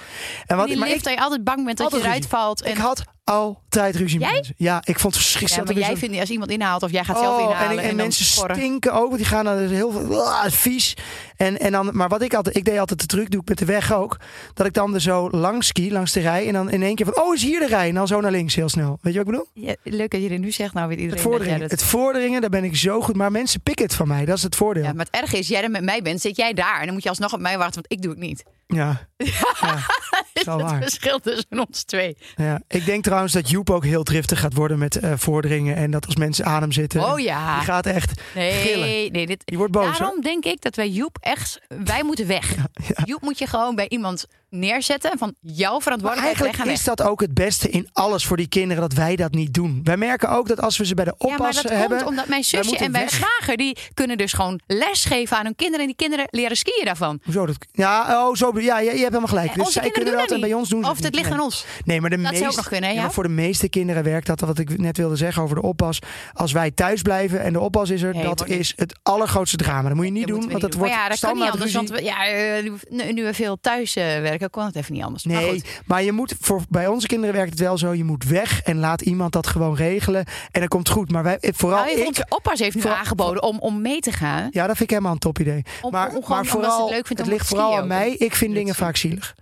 [0.45, 2.61] En wat, maar lift ik, dat je altijd bang bent dat je eruit valt.
[2.61, 4.35] En, ik had altijd ruzie met Jij?
[4.37, 4.53] mensen.
[4.57, 5.65] Ja, ik vond het Ja, verschrikkelijk.
[5.67, 7.71] maar er jij weer vindt als iemand inhaalt of jij gaat zo'n- zelf Oh, inhalen.
[7.71, 10.93] en, en, dan mensen stinken ook, want die gaan dan heel veel ah, vies.
[11.37, 13.57] En, en dan, maar wat ik altijd, ik deed altijd de truc, doe ik met
[13.57, 14.17] de weg ook,
[14.53, 17.05] dat ik dan er zo langs ski, langs de rij, en dan in één keer
[17.05, 17.87] van, oh, is hier de rij?
[17.89, 18.99] En dan zo naar links heel snel.
[19.01, 19.65] Weet je wat ik bedoel?
[19.67, 20.73] Ja, leuk dat je dit nu zegt.
[20.73, 21.71] Nou weet Het iedereen jij vorderingen, dat...
[21.79, 23.15] het vorderingen, daar ben ik zo goed.
[23.15, 24.83] Maar mensen pikken het van mij, dat is het voordeel.
[24.83, 26.79] Ja, Ja, maar het erge is, jij er met mij bent, zit jij daar.
[26.79, 28.43] En dan moet je alsnog op mij wachten, want ik doe het niet.
[28.67, 29.05] ja.
[30.33, 32.17] Is wel het verschil tussen ons twee.
[32.35, 32.61] ja.
[32.67, 35.75] Ik denk trouwens dat Joep ook heel driftig gaat worden met eh, vorderingen.
[35.75, 37.03] En dat als mensen adem zitten.
[37.03, 37.55] Oh ja.
[37.55, 38.79] Die gaat echt gillen.
[38.87, 41.59] Nee, nee dit, Die wordt boos, Daarom denk ik dat wij Joep echt...
[41.67, 42.55] Wij moeten weg.
[43.05, 44.27] Joep moet je gewoon bij iemand
[44.59, 45.17] neerzetten.
[45.17, 48.81] Van jouw Maar verantwoordelijkheid eigenlijk is dat ook het beste in alles voor die kinderen
[48.81, 49.79] dat wij dat niet doen.
[49.83, 51.97] Wij merken ook dat als we ze bij de Ja, maar oppas dat hebben.
[51.97, 53.57] komt omdat mijn zusje en mijn zwager...
[53.57, 55.79] die kunnen dus gewoon lesgeven aan hun kinderen.
[55.81, 57.19] En die kinderen leren skiën daarvan.
[57.23, 57.55] Hoezo dat?
[57.71, 59.47] Ja, oh, zo, ja, je, je hebt helemaal gelijk.
[59.49, 61.29] En Dus onze zij kunnen doen dat en bij ons doen ze Of het ligt
[61.29, 61.37] Nee.
[61.37, 61.65] aan ons.
[61.85, 64.77] Nee, maar de Dat nog kunnen, ja, voor de meeste kinderen werkt dat wat ik
[64.77, 65.99] net wilde zeggen over de oppas.
[66.33, 68.59] Als wij thuis blijven en de oppas is er, Nee, dat niet.
[68.59, 69.87] is het allergrootste drama.
[69.87, 71.73] Dat moet je niet Dat doen, want dat wordt ja, dat kan niet anders.
[71.73, 75.03] Want we, ja, eh, nu, nu we veel thuis eh, werken, kon het even niet
[75.03, 75.23] anders.
[75.25, 75.81] Maar Nee, goed.
[75.85, 77.93] maar je moet voor bij onze kinderen werkt het wel zo.
[77.93, 81.11] Je moet weg en laat iemand dat gewoon regelen en dan komt het goed.
[81.11, 82.07] Maar wij, vooral Nou, ik.
[82.07, 84.47] onze oppas heeft nu aangeboden om, om mee te gaan.
[84.51, 85.63] Ja, dat vind ik helemaal een top idee.
[85.81, 88.11] Om- maar, om maar ze het vooral, leuk vindt om ligt vooral aan mij.
[88.17, 89.35] Ik vind dingen vaak zielig.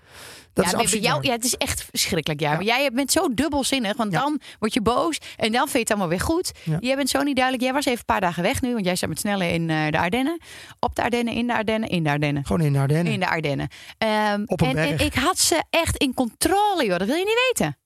[0.55, 2.41] Dat ja, is absoluut jou, ja, het is echt verschrikkelijk.
[2.41, 2.49] Ja.
[2.49, 2.55] Ja.
[2.55, 4.19] Maar jij bent zo dubbelzinnig, want Ja.
[4.19, 6.51] dan word je boos en dan vind je het allemaal weer goed.
[6.79, 7.63] Jij bent zo niet duidelijk.
[7.65, 9.87] Jij was even een paar dagen weg nu, want jij staat met snelle in eh,
[9.91, 10.41] de Ardennen.
[10.79, 12.45] Op de Ardennen, in de Ardennen, in de Ardennen.
[12.45, 13.13] Gewoon in de Ardennen.
[13.13, 13.67] In de Ardennen.
[13.97, 15.01] Ehm, Op een en, en berg.
[15.01, 16.97] ik had ze echt in controle, joh.
[16.97, 17.77] Dat wil je niet weten.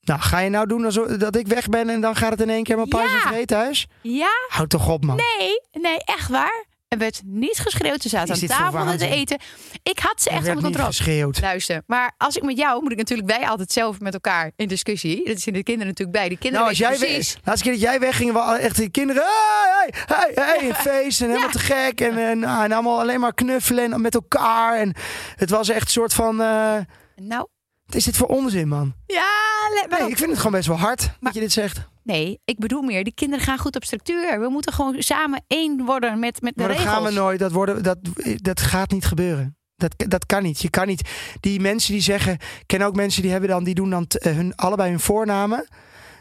[0.00, 2.50] Nou, ga je nou doen alsof, dat ik weg ben en dan gaat het in
[2.50, 3.22] één keer mijn pauze Ja.
[3.22, 3.86] en vreet thuis?
[4.02, 5.16] Ja, Houd toch op, man.
[5.16, 6.64] nee, nee, echt waar.
[6.90, 8.02] Er werd niet geschreeuwd.
[8.02, 9.38] Ze zaten aan tafel te eten.
[9.82, 10.86] Ik had ze echt onder controle.
[10.86, 11.40] geschreeuwd.
[11.40, 14.68] Luister, maar als ik met jou moet ik natuurlijk wij altijd zelf met elkaar in
[14.68, 15.24] discussie.
[15.24, 16.28] Dat zijn de kinderen natuurlijk bij.
[16.28, 17.34] Die kinderen Nou, als jij precies.
[17.34, 19.22] we, laatste keer dat jij wegging, waren echt die kinderen.
[19.26, 21.52] Hey, hey, hey, feest en helemaal Ja.
[21.54, 22.00] te gek.
[22.00, 24.78] En, en, nou, en allemaal alleen maar knuffelen en met elkaar.
[24.78, 24.94] En
[25.36, 26.40] het was echt een soort van.
[26.40, 26.76] eh,
[27.16, 27.46] Nou,
[27.86, 28.94] wat is dit voor onzin, man?
[29.06, 29.28] ja,
[29.74, 30.12] let maar Nee, op.
[30.12, 31.88] ik vind het gewoon best wel hard Maar- dat je dit zegt.
[32.02, 33.04] Nee, ik bedoel meer.
[33.04, 34.40] Die kinderen gaan goed op structuur.
[34.40, 36.94] We moeten gewoon samen één worden met, met de Maar dat regels.
[36.94, 37.38] gaan we nooit.
[37.38, 37.98] Dat, worden, dat,
[38.36, 39.56] dat gaat niet gebeuren.
[39.76, 40.60] Dat, dat kan niet.
[40.60, 41.08] Je kan niet.
[41.40, 42.32] Die mensen die zeggen.
[42.32, 43.64] Ik ken ook mensen die hebben dan.
[43.64, 45.68] Die doen dan t- eh, hun, allebei hun voornamen.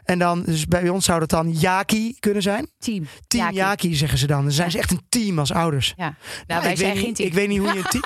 [0.09, 2.69] En dan, dus bij ons zou dat dan Jaki kunnen zijn.
[2.77, 3.07] Team.
[3.27, 3.55] Team Jaki.
[3.55, 4.41] Jaki, zeggen ze dan.
[4.43, 5.93] Dan zijn ze echt een team als ouders.
[5.97, 6.03] Ja.
[6.03, 6.15] Nou,
[6.47, 7.27] Ja, wij ik, zijn weet geen niet, team.
[7.27, 8.03] ik weet niet hoe je een team.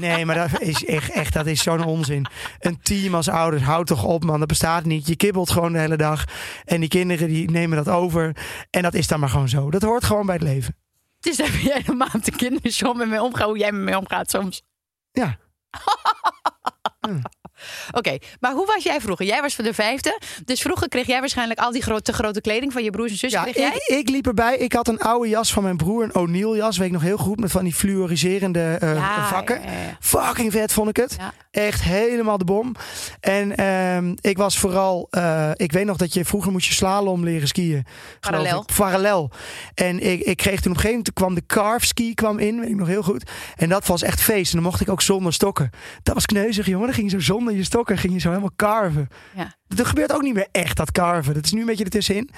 [0.00, 2.26] Nee, maar dat is echt, echt dat is zo'n onzin.
[2.58, 4.38] Een team als ouders, houd toch op, man.
[4.38, 5.06] Dat bestaat niet.
[5.06, 6.24] Je kibbelt gewoon de hele dag.
[6.64, 8.36] En die kinderen die nemen dat over.
[8.70, 9.70] En dat is dan maar gewoon zo.
[9.70, 10.76] Dat hoort gewoon bij het leven.
[11.16, 13.46] Het is dat jij normaal met de kinderen zo met mij omgaat.
[13.46, 14.62] Hoe jij met mij omgaat soms.
[15.12, 15.36] Ja.
[17.90, 19.26] Oké, maar hoe was jij vroeger?
[19.26, 20.20] Jij was van de vijfde.
[20.44, 23.18] Dus vroeger kreeg jij waarschijnlijk al die grote, te grote kleding van je broers en
[23.18, 23.40] zussen.
[23.44, 23.74] Ja, kreeg jij?
[23.86, 24.56] ik, ik liep erbij.
[24.56, 27.16] Ik had een oude jas van mijn broer, een O'Neill jas, weet ik nog heel
[27.16, 29.60] goed, met van die fluoriserende eh, Ja, vakken.
[29.62, 29.96] ja.
[30.00, 31.16] Fucking vet vond ik het.
[31.50, 32.74] Echt helemaal de bom.
[33.20, 37.24] En ehm, ik was vooral, eh, ik weet nog dat je vroeger moest je slalom
[37.24, 37.84] leren skiën.
[38.20, 38.60] Parallel.
[38.60, 38.76] ik.
[38.76, 39.30] Parallel.
[39.74, 42.60] En ik, ik kreeg toen op een gegeven moment kwam de carve ski kwam in,
[42.60, 43.30] weet ik nog heel goed.
[43.56, 44.48] En dat was echt feest.
[44.54, 45.70] En dan mocht ik ook zonder stokken.
[46.02, 46.86] Dat was kneuzig, jongen.
[46.86, 49.08] Dan ging zo zonder je stokken, ging je zo helemaal carven.
[49.36, 49.54] Ja.
[49.68, 51.34] Dat gebeurt ook niet meer echt, dat carven.
[51.34, 52.30] Dat is nu een beetje ertussenin.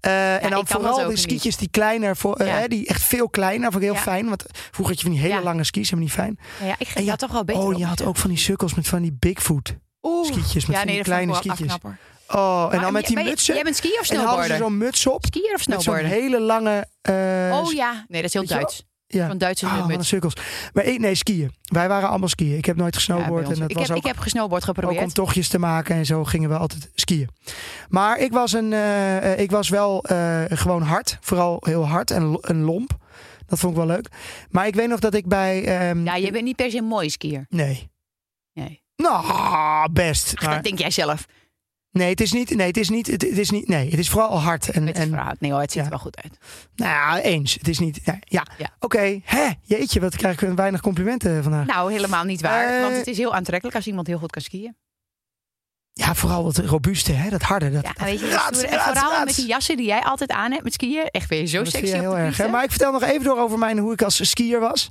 [0.00, 1.18] Eh en dan vooral niet.
[1.18, 2.52] skietjes die kleiner, voor, eh, Ja.
[2.54, 3.70] hè, die echt veel kleiner.
[3.70, 4.00] Vond ik heel Ja.
[4.02, 4.28] fijn.
[4.28, 6.38] Want vroeger had je van die hele lange skis, helemaal niet fijn.
[6.68, 8.74] Ja, ik En ja, dat toch wel beter Oh, je had ook van die sukkels
[8.74, 10.26] met van die Bigfoot Oeh.
[10.26, 10.66] skietjes.
[10.66, 11.74] Met van die kleine skietjes.
[12.28, 13.54] Oh, en dan met die mutsen.
[13.54, 15.24] Jij bent skiën of En dan hadden ze zo'n muts op.
[15.26, 16.86] Skiën of Met zo'n hele lange...
[17.02, 18.48] eh, Oh ja, nee, dat is heel je?
[18.48, 18.84] Duits.
[19.14, 19.26] Ja.
[19.26, 20.08] Van met wat een muts.
[20.08, 20.34] sukkels.
[20.72, 21.52] Maar ik, nee, skiën.
[21.62, 22.56] Wij waren allemaal skiën.
[22.56, 23.50] Ik heb nooit gesnowboard.
[23.50, 25.02] en dat ik, was heb, ook, ik heb gesnowboard ook geprobeerd.
[25.04, 25.96] om tochtjes te maken.
[25.96, 27.28] En zo gingen we altijd skiën.
[27.88, 31.18] Maar ik was, een, eh, eh, ik was wel eh, gewoon hard.
[31.20, 32.96] Vooral heel hard en, lo- en lomp.
[33.46, 34.08] Dat vond ik wel leuk.
[34.50, 35.64] Maar ik weet nog dat ik bij...
[35.64, 37.46] ehm, Ja, je bent niet per se een mooie skier.
[37.48, 37.90] Nee.
[38.52, 38.82] Nee.
[38.96, 40.32] Nou, best.
[40.36, 41.24] Ach, Maar, dat denk jij zelf.
[41.94, 42.56] Nee, het is niet.
[42.56, 43.06] Nee, het is niet.
[43.06, 43.68] Het, het is niet.
[43.68, 44.68] Nee, het is vooral hard.
[44.68, 45.32] En, verhaal.
[45.38, 45.84] Nee hoor, het ziet ja.
[45.84, 46.38] er wel goed uit.
[46.74, 47.54] nou ja, eens.
[47.54, 48.00] Het is niet.
[48.04, 48.18] Ja.
[48.24, 48.46] ja.
[48.58, 48.70] Ja.
[48.80, 49.20] Oké.
[49.24, 49.48] Hè?
[49.62, 51.66] Jeetje, wat krijg ik weinig complimenten vandaag.
[51.66, 52.76] Nou, helemaal niet waar.
[52.76, 54.76] Eh, want het is heel aantrekkelijk als iemand heel goed kan skiën.
[55.92, 57.30] Ja, vooral het robuuste, hè?
[57.30, 57.70] Dat harde.
[57.70, 60.64] Dat, Ja, dat weet je, en vooral met die jassen die jij altijd aan hebt
[60.64, 61.08] met skiën.
[61.10, 62.36] Echt weer zo Dat sexy heel erg.
[62.36, 62.48] Hè?
[62.48, 64.90] Maar ik vertel nog even door over mijn, hoe ik als skier was.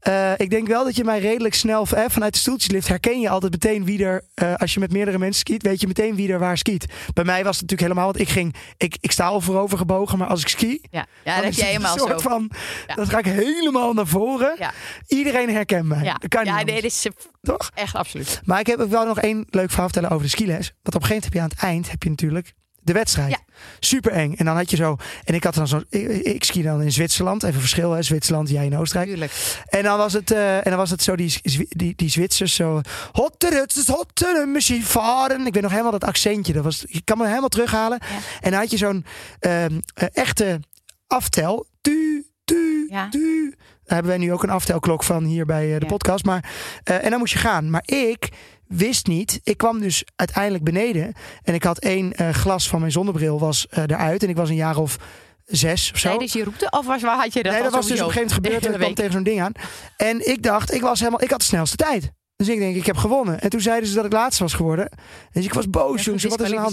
[0.00, 3.28] Eh, ik denk wel dat je mij redelijk snel eh, vanuit de stoeltjeslift herken je
[3.28, 6.32] altijd meteen wie er, eh, als je met meerdere mensen skiet, weet je meteen wie
[6.32, 6.86] er waar skiet.
[7.14, 10.18] Bij mij was het natuurlijk helemaal, want ik ging, ik, ik sta al voorover gebogen,
[10.18, 12.28] maar als ik ski, Ja, ja dan dat is helemaal een soort zo.
[12.28, 12.50] van,
[12.86, 12.94] Ja.
[12.94, 14.54] dan ga ik helemaal naar voren.
[14.58, 14.72] Ja.
[15.06, 16.02] Iedereen herkent mij.
[16.04, 17.70] Ja, Dat kan niet ja nee, dit is eh, toch?
[17.74, 18.40] echt absoluut.
[18.44, 20.72] Maar ik heb ook wel nog één leuk verhaal vertellen over de skiles.
[20.82, 22.52] Want op een gegeven moment heb je aan het eind heb je natuurlijk
[22.86, 23.30] de wedstrijd.
[23.30, 23.38] Ja.
[23.80, 24.34] Super eng.
[24.36, 24.96] En dan had je zo.
[25.24, 25.82] En ik had dan zo.
[25.88, 27.42] Ik, ik ski dan in Zwitserland.
[27.42, 28.02] Even verschil hè.
[28.02, 29.08] Zwitserland, jij in Oostenrijk.
[29.10, 29.32] Tuurlijk.
[29.68, 32.80] En dan was het, eh, en dan was het zo die, die, die Zwitsers zo.
[33.12, 35.46] Hotteruts, hotteren, misschien varen.
[35.46, 36.52] Ik weet nog helemaal dat accentje.
[36.52, 37.98] Dat was, ik kan me helemaal terughalen.
[38.00, 38.16] Ja.
[38.40, 39.04] En dan had je zo'n
[39.40, 40.60] ehm, eh, echte
[41.06, 41.66] aftel.
[41.80, 43.08] Tu, tu, Ja.
[43.08, 43.54] tu.
[43.84, 45.90] Daar hebben wij nu ook een aftelklok van hier bij eh, de Ja.
[45.90, 46.24] podcast.
[46.24, 46.50] Maar,
[46.84, 47.70] en dan moest je gaan.
[47.70, 48.28] Maar ik
[48.68, 49.40] wist niet.
[49.42, 51.12] Ik kwam dus uiteindelijk beneden.
[51.42, 54.22] En ik had één eh, glas van mijn zonnebril was eh, eruit.
[54.22, 54.96] En ik was een jaar of
[55.44, 56.08] zes of zo.
[56.08, 58.12] Tijdens je route of was, waar had je dat nee, dat was dus op een
[58.12, 58.66] gegeven moment gebeurd.
[58.66, 59.52] En Ik kwam tegen zo'n ding aan.
[59.96, 62.12] En ik dacht, ik, was helemaal, ik had de snelste tijd.
[62.36, 63.40] Dus ik denk, ik heb gewonnen.
[63.40, 64.88] En toen zeiden ze dat ik laatste was geworden.
[65.32, 66.04] Dus ik was boos, week?
[66.04, 66.24] jongens.
[66.24, 66.72] Wat is er aan.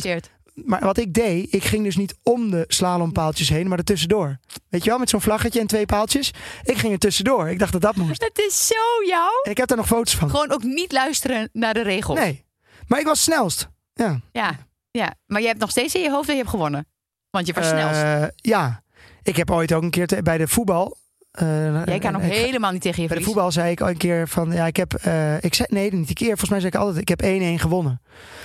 [0.54, 4.40] Maar wat ik deed, ik ging dus niet om de slalompaaltjes heen, maar er tussendoor.
[4.70, 6.32] Weet je wel, met zo'n vlaggetje en twee paaltjes.
[6.64, 7.50] Ik ging er tussendoor.
[7.50, 8.24] Ik dacht dat dat moest.
[8.24, 9.30] Het is zo jou.
[9.44, 10.30] En ik heb daar nog foto's van.
[10.30, 12.20] Gewoon ook niet luisteren naar de regels.
[12.20, 12.46] Nee.
[12.88, 13.68] Maar ik was snelst.
[13.94, 14.20] Ja.
[14.32, 16.88] Ja, ja, maar je hebt nog steeds in je hoofd dat je hebt gewonnen.
[17.30, 18.02] Want je was snelst.
[18.02, 18.84] Eh, ja.
[19.24, 20.98] Ik heb ooit ook een keer te- bij de voetbal.
[21.34, 23.98] Eh, Jij kan ik- helemaal niet tegen je Bij de voetbal zei ik al een
[23.98, 26.28] keer van, ja, ik heb, eh, ik zei, nee, niet een keer.
[26.28, 28.02] Volgens mij zei ik altijd, ik heb 1-1 gewonnen.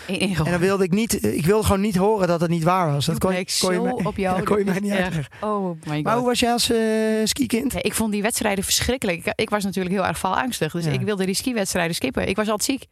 [0.07, 0.53] Eén- één En gewonnen.
[0.59, 3.07] dan wilde ik niet, ik wilde gewoon niet horen dat het niet waar was.
[3.07, 4.37] Dat kon, leek kon je op jou.
[4.37, 5.27] ja, kon je mij niet uitleggen.
[5.41, 6.03] Oh my god.
[6.03, 6.79] Maar hoe was jij als eh
[7.25, 7.75] skikind?
[7.85, 9.27] Ik vond die wedstrijden verschrikkelijk.
[9.27, 10.73] Ik, ik was natuurlijk heel erg valangstig.
[10.73, 10.91] Dus Ja.
[10.91, 12.29] ik wilde die skiwedstrijden skippen.
[12.29, 12.87] Ik was altijd ziek.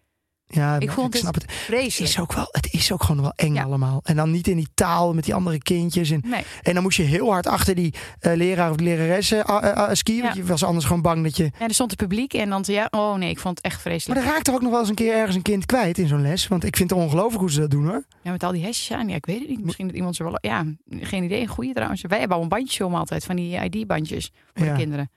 [0.48, 1.44] Ja, Ik maar vond snap het.
[1.66, 3.62] Het is ook wel, het is ook gewoon wel eng Ja.
[3.62, 4.00] allemaal.
[4.04, 6.10] En dan niet in die taal met die andere kindjes.
[6.10, 6.42] En, Nee.
[6.62, 9.72] en dan moest je heel hard achter die eh, leraar of lerares eh, ah, ah,
[9.76, 10.22] ah, skiën.
[10.22, 11.50] Want je was anders gewoon bang dat je...
[11.58, 13.82] Ja, er stond het publiek en dan ja, oh nee, ik vond het echt Maar
[13.82, 14.20] vreselijk.
[14.20, 16.22] er raakt toch ook nog wel eens een keer ergens een kind kwijt in zo'n
[16.22, 16.48] les.
[16.48, 18.04] Want ik vind het ongelooflijk hoe ze dat doen hoor.
[18.22, 19.08] Ja, met al die hesjes aan.
[19.08, 19.64] Ja, ik weet het niet.
[19.64, 20.38] Misschien dat iemand ze wel.
[20.40, 20.64] Ja,
[21.00, 21.40] geen idee.
[21.40, 22.02] Een goede trouwens.
[22.08, 25.10] Wij hebben al een bandje om altijd van die ID-bandjes voor de kinderen.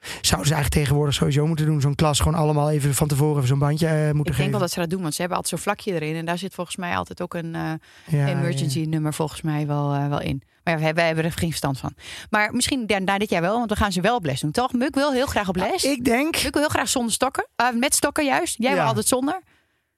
[0.00, 1.80] Zouden ze eigenlijk tegenwoordig sowieso moeten doen.
[1.80, 4.50] Zo'n klas gewoon allemaal even van tevoren even zo'n bandje eh, moeten Ik denk geven.
[4.50, 6.14] wel dat ze dat doen, want ze hebben altijd zo'n vlakje erin.
[6.16, 7.72] En daar zit volgens mij altijd ook een eh,
[8.06, 10.42] Ja, emergency nummer volgens mij wel, eh, wel in.
[10.64, 11.94] Maar ja, wij, wij hebben er geen verstand van.
[12.30, 14.72] Maar misschien daarna dit jaar wel, want we gaan ze wel op les doen, toch?
[14.72, 15.66] Muk wil heel graag op ja.
[15.70, 15.84] les.
[15.84, 17.46] Ik denk, Muk wil heel graag zonder stokken.
[17.56, 18.54] Eh, met stokken juist.
[18.58, 18.86] Jij wil Ja.
[18.88, 19.40] altijd zonder.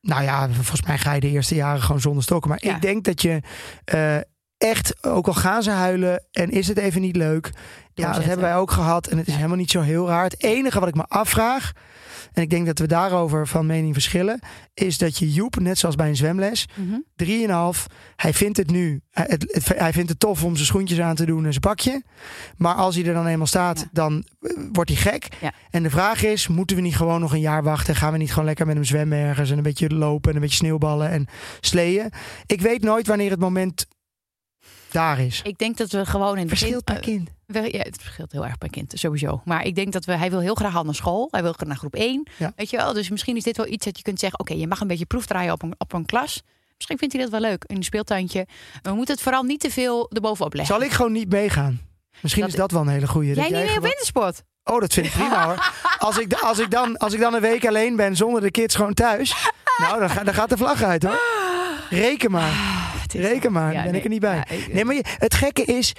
[0.00, 2.50] nou ja, volgens mij ga je de eerste jaren gewoon zonder stokken.
[2.50, 2.74] Maar Ja.
[2.74, 3.40] ik denk dat je
[4.62, 7.50] echt, ook al gaan ze huilen en is het even niet leuk.
[7.94, 10.24] Ja, dat hebben wij ook gehad en het is helemaal niet zo heel raar.
[10.24, 11.72] Het enige wat ik me afvraag,
[12.32, 14.40] en ik denk dat we daarover van mening verschillen,
[14.74, 16.98] is dat je Joep, net zoals bij een zwemles, Mhm.
[17.16, 17.86] 3,5.
[18.16, 19.00] Hij vindt het nu.
[19.10, 21.60] Hij, het, het- hij vindt het tof om zijn schoentjes aan te doen en zijn
[21.60, 22.02] bakje.
[22.56, 23.86] Maar als hij er dan eenmaal staat, Ja.
[23.92, 25.28] dan eh, wordt hij gek.
[25.40, 25.52] Ja.
[25.70, 27.96] En de vraag is: moeten we niet gewoon nog een jaar wachten?
[27.96, 30.42] Gaan we niet gewoon lekker met hem zwemmen ergens en een beetje lopen en een
[30.42, 31.26] beetje sneeuwballen en
[31.60, 32.12] sleeën?
[32.46, 33.86] Ik weet nooit wanneer het moment
[34.92, 35.40] daar is.
[35.44, 36.58] Ik denk dat we gewoon in het begin...
[36.58, 37.28] Verschilt per eh, kind.
[37.46, 39.40] we- ja, het verschilt heel erg per kind, sowieso.
[39.44, 41.28] Maar ik denk dat we, hij wil heel graag al naar school.
[41.30, 42.26] Hij wil graag naar groep 1.
[42.38, 42.52] Ja.
[42.56, 42.92] Weet je wel?
[42.92, 44.40] Dus misschien is dit wel iets dat je kunt zeggen...
[44.40, 46.42] oké, je mag een beetje proefdraaien op een, op een klas.
[46.76, 48.46] Misschien vindt hij dat wel leuk in een speeltuintje.
[48.82, 50.74] We moeten het vooral niet te veel erbovenop leggen.
[50.74, 51.80] Zal ik gewoon niet meegaan?
[52.20, 53.34] Misschien Dat- is dat wel een hele goeie.
[53.34, 54.42] Jij dat niet meer op wintersport?
[54.64, 55.72] Oh, dat vind ik prima hoor.
[55.98, 58.74] Als ik, als, ik dan, als ik dan een week alleen ben zonder de kids
[58.74, 59.34] gewoon thuis.
[59.76, 61.20] Nou, dan, ga- dan gaat de vlag uit hoor.
[61.90, 62.81] Reken maar.
[63.12, 64.34] Het is- Reken maar, Ja, ben nee, ik er niet bij.
[64.36, 65.92] ja, ik- Nee, maar het gekke is...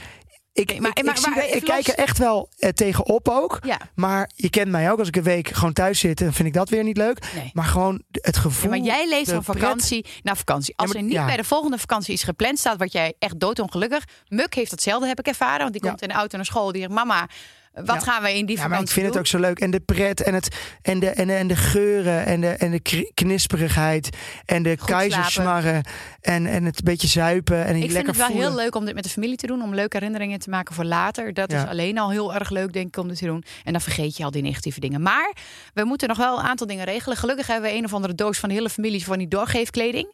[0.53, 2.69] Ik, Nee, maar- ik, ik, maar- zie maar even ik kijk er echt wel eh,
[2.69, 3.59] tegenop ook.
[3.65, 4.99] Ja, Maar je kent mij ook.
[4.99, 7.19] Als ik een week gewoon thuis zit, dan vind ik dat weer niet leuk.
[7.35, 7.49] nee.
[7.53, 8.69] Maar gewoon het Ja, gevoel...
[8.69, 10.73] maar jij leeft de van vakantie naar vakantie.
[10.77, 14.03] Als Ja, er niet bij de volgende vakantie iets gepland staat, word jij echt doodongelukkig.
[14.27, 15.59] Muk heeft hetzelfde, heb ik ervaren.
[15.59, 16.71] Want die komt in de auto naar school.
[16.71, 17.27] Die zegt, mama,
[17.73, 17.99] wat Ja.
[17.99, 19.59] gaan we in die Ja, maar ik vind het ook zo leuk.
[19.59, 22.71] En de pret en, het, en, de, en, de, en de geuren en de, en
[22.71, 25.83] de knisperigheid en de Goed keizersmarren
[26.21, 28.47] en, en het beetje zuipen en Ik vind het wel voelen.
[28.47, 29.61] heel leuk om dit met de familie te doen.
[29.61, 31.33] Om leuke herinneringen te maken voor later.
[31.33, 31.63] Dat Ja.
[31.63, 33.43] is alleen al heel erg leuk, denk ik, om dit te doen.
[33.63, 35.01] En dan vergeet je al die negatieve dingen.
[35.01, 35.33] Maar
[35.73, 37.17] we moeten nog wel een aantal dingen regelen.
[37.17, 40.13] Gelukkig hebben we een of andere doos van de hele familie van die doorgeefkleding.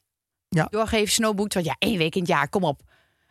[0.49, 0.67] Ja.
[0.69, 1.53] Doorgeef snowboots.
[1.55, 2.81] Want ja, één week in het jaar, kom op.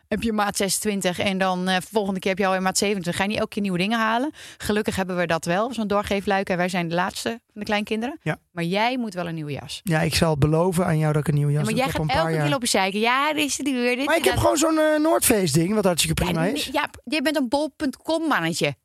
[0.09, 3.15] Heb je maat 26 en dan eh volgende keer heb je alweer maat 27.
[3.15, 4.31] Ga je niet elke keer nieuwe dingen halen.
[4.57, 6.49] Gelukkig hebben we dat wel, zo'n doorgeefluik.
[6.49, 8.19] En wij zijn de laatste van de kleinkinderen.
[8.21, 8.37] Ja.
[8.51, 9.81] Maar jij moet wel een nieuwe jas.
[9.83, 11.95] Ja, ik zal beloven aan jou dat ik een nieuwe jas Ja, maar jij heb
[11.95, 12.49] gaat elke paar keer jaar.
[12.49, 12.99] lopen zeiken.
[12.99, 13.95] Ja, dit is het weer.
[13.95, 16.69] Dit Maar ik heb gewoon zo'n eh Noordfeest ding, wat hartstikke prima ja, is.
[16.71, 18.75] Ja, jij bent een bol.com mannetje.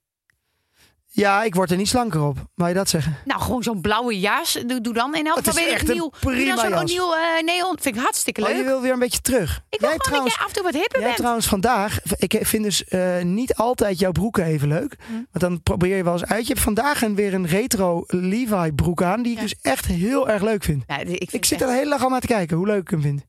[1.17, 2.37] Ja, ik word er niet slanker op.
[2.55, 3.17] Wou je dat zeggen?
[3.25, 4.59] Nou, gewoon zo'n blauwe jas.
[4.67, 6.11] Doe, doe dan in elk geval weer echt nieuw.
[6.21, 7.77] prima zo'n nieuw eh, neon.
[7.81, 8.57] Vind ik hartstikke Oh, leuk.
[8.57, 9.61] je wil weer een beetje terug.
[9.71, 11.17] ik wil Jij gewoon dat jij af en toe wat hipper Jij bent.
[11.17, 14.97] trouwens vandaag, ik vind dus eh, niet altijd jouw broeken even leuk.
[15.07, 15.13] Hm.
[15.13, 16.47] Want dan probeer je wel eens uit.
[16.47, 19.43] Je hebt vandaag een, weer een retro Levi broek aan, die ik Ja.
[19.45, 20.83] dus echt heel erg leuk vind.
[20.87, 22.67] Ja, ik, vind Ik zit echt er de hele dag al naar te kijken, hoe
[22.67, 23.23] leuk ik hem vind.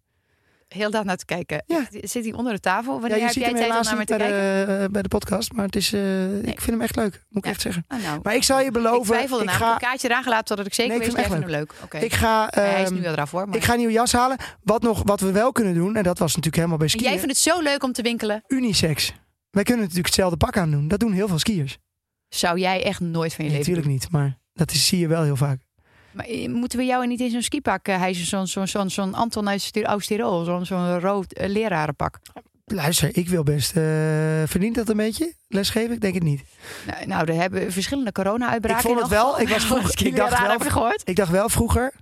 [0.68, 1.64] Heel dag naar te kijken.
[1.68, 1.88] Ja.
[1.90, 2.92] Zit hij onder de tafel?
[3.00, 4.78] Wanneer Ja, je heb ziet jij hem tijd om naar me te bij kijken?
[4.78, 7.46] de, eh, bij de podcast, maar het is, eh, ik vind hem echt leuk, moet
[7.46, 7.86] ik echt zeggen.
[7.88, 8.20] Oh, nou.
[8.24, 9.72] Maar ik zal je ik beloven, twijfelde ik namelijk.
[9.72, 11.74] ga, een kaartje eraan gelaten totdat ik zeker Nee, ik vind hem leuk.
[12.00, 13.48] Ik ga, hij is ehm, nu wel eraf hoor.
[13.48, 13.56] Maar...
[13.58, 14.38] ik ga een nieuwe jas halen.
[14.64, 17.10] Wat, nog, wat we wel kunnen doen, en dat was natuurlijk helemaal bij En skiën,
[17.10, 18.44] jij vindt het zo leuk om te winkelen.
[18.48, 19.14] unisex.
[19.50, 20.88] Wij kunnen natuurlijk hetzelfde pak aan doen.
[20.88, 21.78] Dat doen heel veel skiers.
[22.30, 25.08] Zou jij echt nooit van je Nee, leven natuurlijk niet, maar dat is, zie je
[25.08, 25.62] wel heel vaak.
[26.16, 28.26] Maar eh, moeten we jou niet in zo'n skipak uh, hijsen?
[28.26, 30.44] Zo'n zo'n zo'n zo'n Anton uit Oud-Tirol.
[30.44, 32.20] Zo'n zo'n rood eh, lerarenpak.
[32.66, 33.76] Luister, ik wil best.
[33.78, 33.84] eh
[34.46, 35.34] verdient dat een beetje?
[35.48, 35.94] Lesgeven?
[35.96, 36.44] Ik denk het niet.
[36.88, 38.80] Nou, nou, er hebben verschillende corona-uitbraken.
[38.80, 39.40] Ik vond het wel.
[39.40, 41.02] Ik was vroeger- ik dacht wel- gehoord?
[41.06, 41.94] Ik dacht wel vroeger.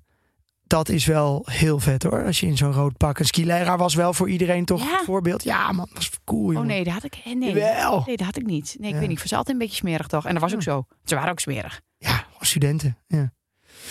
[0.67, 2.25] Dat is wel heel vet hoor.
[2.25, 3.19] Als je in zo'n rood pak.
[3.19, 4.91] Een skileraar was wel voor iedereen toch Ja.
[4.95, 5.43] het voorbeeld.
[5.43, 6.55] Ja, man, dat was cool.
[6.57, 7.13] Oh nee, dat had ik.
[7.23, 7.53] eh, Nee.
[7.53, 8.75] Nee, dat had ik niet.
[8.79, 8.99] Nee, ik Ja.
[8.99, 9.17] weet niet.
[9.17, 10.25] Ik was altijd een beetje smerig toch?
[10.25, 10.85] En dat was ook zo.
[11.03, 11.81] Ze waren ook smerig.
[11.97, 12.97] Ja, studenten.
[13.07, 13.31] Ja.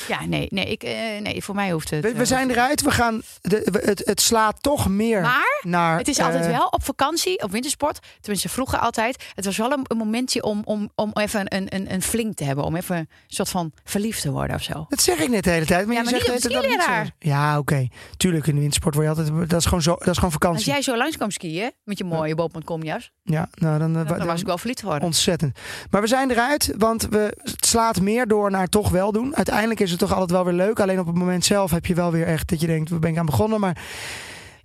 [0.09, 2.03] Ja, nee, nee, ik, eh, nee voor mij hoeft het.
[2.03, 2.83] We, eh, we zijn eruit.
[2.83, 3.23] We gaan.
[3.41, 5.21] De, we- het, het slaat toch meer.
[5.21, 5.99] Maar naar.
[5.99, 7.99] het is altijd eh, wel op vakantie, op wintersport.
[8.21, 9.25] Tenminste, vroeger altijd.
[9.35, 12.45] Het was wel een, een momentje om, om, om even een, een, een flink te
[12.45, 12.65] hebben.
[12.65, 14.87] Om even een soort van verliefd te worden of zo.
[14.89, 15.87] Dat zeg ik net de hele tijd.
[15.87, 17.13] Maar Ja, je maar zegt niet dat niet.
[17.19, 17.87] Ja, oké.
[18.17, 19.51] Tuurlijk, in de wintersport word je altijd.
[19.51, 20.73] Dat is gewoon, zo, dat is gewoon Als vakantie.
[20.73, 24.19] jij zo langs kwam skiën met je mooie bob.com jas, Ja, nou dan, dan, dan
[24.19, 25.05] dan- was ik wel verliefd geworden.
[25.05, 25.59] Ontzettend.
[25.91, 29.37] Maar we zijn eruit, want we, het slaat meer door naar toch wel doen.
[29.37, 30.81] Uiteindelijk is het toch altijd wel weer leuk.
[30.81, 33.11] Alleen op het moment zelf heb je wel weer echt dat je denkt, we ben
[33.11, 33.61] ik aan begonnen.
[33.61, 33.77] Maar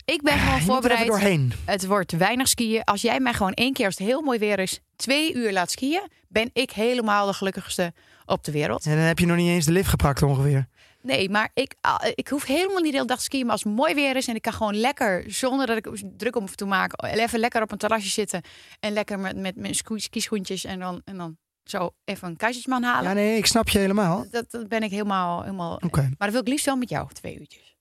[0.06, 1.08] Ik ben gewoon er even voorbereid.
[1.08, 1.54] doorheen.
[1.66, 2.84] Het wordt weinig skiën.
[2.84, 5.72] Als jij mij gewoon één keer, als het heel mooi weer is, twee uur laat
[5.72, 7.94] skiën, ben ik helemaal de gelukkigste
[8.26, 8.86] op de wereld.
[8.86, 10.68] En dan heb je nog niet eens de lift gepakt ongeveer.
[11.02, 13.44] Nee, maar ik, ah, ik hoef helemaal niet de hele dag te skiën.
[13.44, 16.36] Maar als het mooi weer is en ik kan gewoon lekker, zonder dat ik druk
[16.36, 18.42] om te maken, even lekker op een terrasje zitten.
[18.80, 21.38] En lekker met, met mijn ski- skischoentjes en dan, en dan
[21.70, 23.10] zo even een keizersman halen.
[23.10, 24.26] Ja, nee, ik snap je helemaal.
[24.32, 25.42] dat, dat ben ik helemaal...
[25.42, 25.80] helemaal.
[25.92, 27.76] Maar dat wil ik liefst wel met jou, twee uurtjes.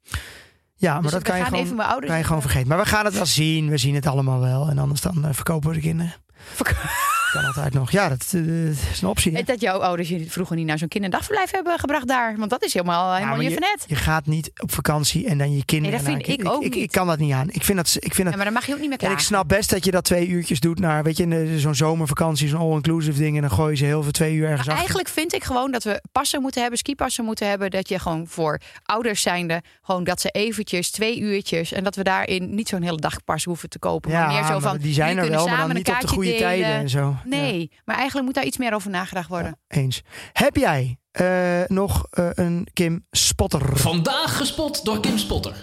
[0.79, 2.11] Ja, maar Dus dat kan je, gaan gewoon, even mijn ouders...
[2.11, 2.69] kan je gewoon vergeten.
[2.69, 3.69] Maar we gaan het wel zien.
[3.69, 4.69] We zien het allemaal wel.
[4.69, 6.15] En anders dan eh, verkopen we de kinderen.
[7.37, 7.91] Kan altijd nog.
[7.91, 9.33] Ja, dat, eh, is een optie.
[9.37, 9.43] hè?
[9.43, 12.35] Dat jouw ouders je vroeger niet naar zo'n kinderdagverblijf hebben gebracht daar.
[12.37, 13.85] Want dat is helemaal, helemaal maar je net.
[13.87, 15.97] Je gaat niet op vakantie en dan je kinderen...
[15.97, 17.49] Nee, dat naar- vind ik ook ik, kan dat niet aan.
[17.51, 17.97] Ik vind dat...
[17.99, 19.19] Ik vind dat Ja, maar dan mag je ook niet meer En klagen.
[19.19, 22.61] ik snap best dat je dat twee uurtjes doet naar, weet je, zo'n zomervakantie, zo'n
[22.61, 23.35] all-inclusive ding.
[23.37, 24.77] En dan gooi je ze heel veel twee uur ergens Maar achter.
[24.77, 27.71] eigenlijk vind ik gewoon dat we passen moeten hebben, skipassen moeten hebben.
[27.71, 31.73] Dat je gewoon voor ouders zijnde, gewoon dat ze eventjes, twee uurtjes.
[31.73, 34.11] En dat we daarin niet zo'n hele dag pas hoeven te kopen.
[34.13, 36.43] maar meer zo van, die zijn er wel, maar dan niet op de goede delen.
[36.43, 37.15] tijden en zo.
[37.29, 39.59] Nee, maar eigenlijk moet daar iets meer over nagedacht worden.
[39.69, 40.03] Ja, eens.
[40.33, 43.77] Heb jij eh, nog eh, een Kim Spotter?
[43.79, 45.63] Vandaag gespot door Kim Spotter.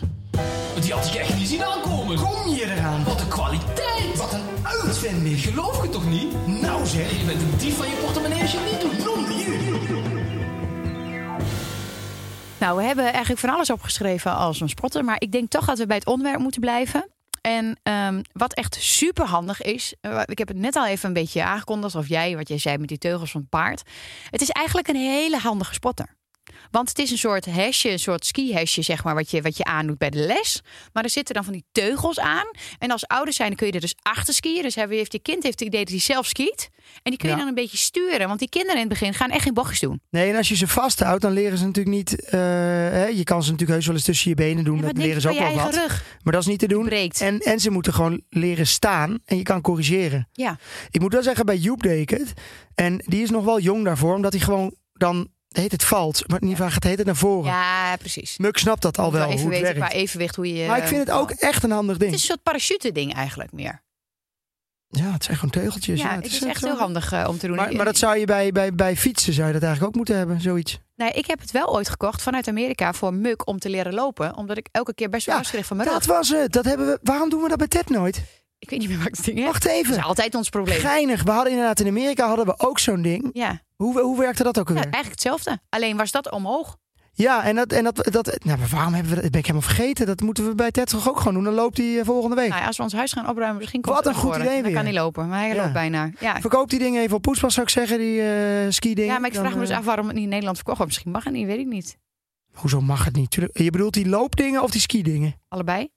[0.82, 2.17] Die had ik echt niet zien aankomen.
[2.17, 3.04] Kom je eraan?
[3.04, 4.17] Wat een kwaliteit.
[4.17, 5.39] Wat een uitvinding.
[5.39, 6.47] Geloof je toch niet?
[6.62, 9.06] Nou zeg, Je bent een dief van je portemonnee als je het niet doet.
[9.06, 9.26] non
[12.58, 15.04] Nou, we hebben eigenlijk van alles opgeschreven als een spotter.
[15.04, 17.12] Maar ik denk toch dat we bij het onderwerp moeten blijven.
[17.47, 21.13] En ehm, wat echt super handig is, eh, ik heb het net al even een
[21.13, 23.82] beetje aangekondigd, of jij, wat jij zei met die teugels van het paard.
[24.29, 26.15] Het is eigenlijk een hele handige spotter.
[26.73, 29.63] Want het is een soort hesje, een soort ski-hesje, zeg maar, wat je, wat je
[29.63, 30.62] aandoet bij de les.
[30.93, 32.45] Maar er zitten dan van die teugels aan.
[32.79, 34.62] En als ouders zijn, dan kun je er dus achter skiën.
[34.62, 36.69] Dus heeft die kind heeft het idee dat hij zelf skiet.
[37.03, 37.39] En die kun je Ja.
[37.39, 38.27] dan een beetje sturen.
[38.27, 40.01] Want die kinderen in het begin gaan echt geen bochtjes doen.
[40.09, 42.25] Nee, en als je ze vasthoudt, dan leren ze natuurlijk niet...
[42.25, 44.77] eh, hè, je kan ze natuurlijk heus wel eens tussen je benen doen.
[44.77, 45.73] En dat je leren ze ook je wel wat.
[45.75, 46.05] rug?
[46.23, 46.89] Maar dat is niet te doen.
[46.89, 49.19] En, en ze moeten gewoon leren staan.
[49.25, 50.27] En je kan corrigeren.
[50.31, 50.57] Ja.
[50.89, 52.33] Ik moet wel zeggen, bij Joep deed ik het.
[52.75, 54.15] En die is nog wel jong daarvoor.
[54.15, 55.27] Omdat hij gewoon dan...
[55.53, 56.27] Heet het valt.
[56.27, 57.51] Maar in ieder geval gaat het naar voren.
[57.51, 58.37] Ja, precies.
[58.37, 59.77] Muk snapt dat al wel, hoe het weten werkt.
[59.79, 60.67] qua evenwicht hoe je.
[60.67, 62.11] Maar ik vind het ook echt een handig ding.
[62.11, 63.81] Het is een soort parachute ding eigenlijk meer.
[64.87, 66.01] Ja, het zijn gewoon tegeltjes.
[66.01, 67.55] Ja, Ja, het is eh, echt heel handig eh, om te doen.
[67.55, 70.17] Maar, maar dat zou je bij, bij, bij fietsen zou je dat eigenlijk ook moeten
[70.17, 70.79] hebben, zoiets.
[70.95, 74.35] Nee, ik heb het wel ooit gekocht vanuit Amerika voor Muk om te leren lopen,
[74.35, 76.15] omdat ik elke keer best wel Ja, van mijn Dat rug.
[76.15, 76.51] was het.
[76.51, 76.99] Dat hebben we.
[77.03, 78.21] Waarom doen we dat bij Ted nooit?
[78.63, 79.45] Ik weet niet meer wat ik het ding heb.
[79.47, 79.95] Wacht Dat even.
[79.97, 80.80] is altijd ons probleem.
[80.80, 81.23] Geinig.
[81.23, 83.30] We hadden inderdaad in Amerika hadden we ook zo'n ding.
[83.34, 83.62] Ja.
[83.76, 84.91] Hoe, hoe werkte dat ook ja, alweer?
[84.91, 85.60] eigenlijk hetzelfde.
[85.69, 86.78] Alleen was dat omhoog.
[87.15, 89.23] Ja, en dat, en dat, dat nou, waarom hebben we dat?
[89.23, 90.06] Dat ben ik helemaal vergeten.
[90.06, 91.43] Dat moeten we bij Ted toch ook gewoon doen.
[91.43, 92.49] Dan loopt hij eh, volgende week.
[92.49, 94.62] Nou ja, als we ons huis gaan opruimen, misschien komt Wat een goed idee Dan
[94.62, 94.84] kan weer.
[94.84, 95.62] hij lopen, maar hij Ja.
[95.62, 96.10] loopt bijna.
[96.19, 96.41] Ja.
[96.41, 99.13] Verkoop die dingen even op Poespas, zou ik zeggen, die eh ski dingen.
[99.13, 100.91] ja, maar ik vraag me dus af waarom het niet in Nederland verkocht wordt.
[100.93, 101.97] Misschien mag het niet, weet ik niet.
[102.54, 103.38] Hoezo mag het niet?
[103.54, 105.36] Je bedoelt die loopdingen of die ski dingen?
[105.47, 105.89] Allebei?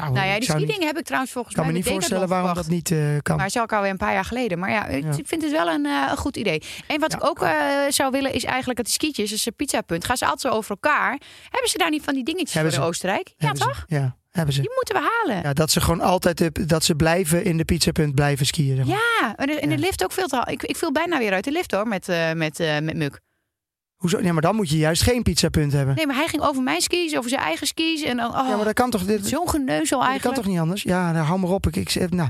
[0.00, 1.90] Nou, Nou ja, ik die niet- skidingen heb ik trouwens volgens kan me mij niet
[1.90, 3.36] voorstellen waarom dat niet eh, kan.
[3.36, 4.58] Maar zou ik alweer een paar jaar geleden.
[4.58, 5.12] Maar ja, ik Ja.
[5.24, 6.62] vind het wel een, eh, een goed idee.
[6.86, 7.18] En wat Ja.
[7.18, 7.50] ik ook eh,
[7.88, 10.70] zou willen is eigenlijk dat die skietjes, dus een pizzapunt, gaan ze altijd zo over
[10.70, 11.20] elkaar.
[11.50, 12.90] Hebben ze daar niet van die dingetjes Hebben voor in ze.
[12.92, 13.34] Oostenrijk?
[13.36, 13.64] Ja, ze.
[13.64, 13.84] toch?
[13.86, 14.60] Ja, hebben ze.
[14.60, 15.42] Die moeten we halen.
[15.42, 18.76] Ja, dat ze gewoon altijd de- dat ze blijven in de pizzapunt blijven skiën.
[18.76, 18.96] zeg maar.
[19.20, 21.44] Ja, en de, en de lift ook veel te Ik, ik viel bijna weer uit
[21.44, 23.20] de lift hoor, met, met, met Muk.
[24.02, 24.20] Hoezo?
[24.22, 25.94] Ja, maar dan moet je juist geen pizzapunt hebben.
[25.94, 28.02] Nee, maar hij ging over mijn skis, over zijn eigen skis.
[28.02, 30.36] En dan, oh, Ja, maar dat kan toch, dit, zo'n geneuzel dat kan eigenlijk.
[30.42, 30.82] toch niet anders?
[30.82, 31.66] Ja, nou, hou maar op.
[31.66, 32.28] Ik, ik, nou.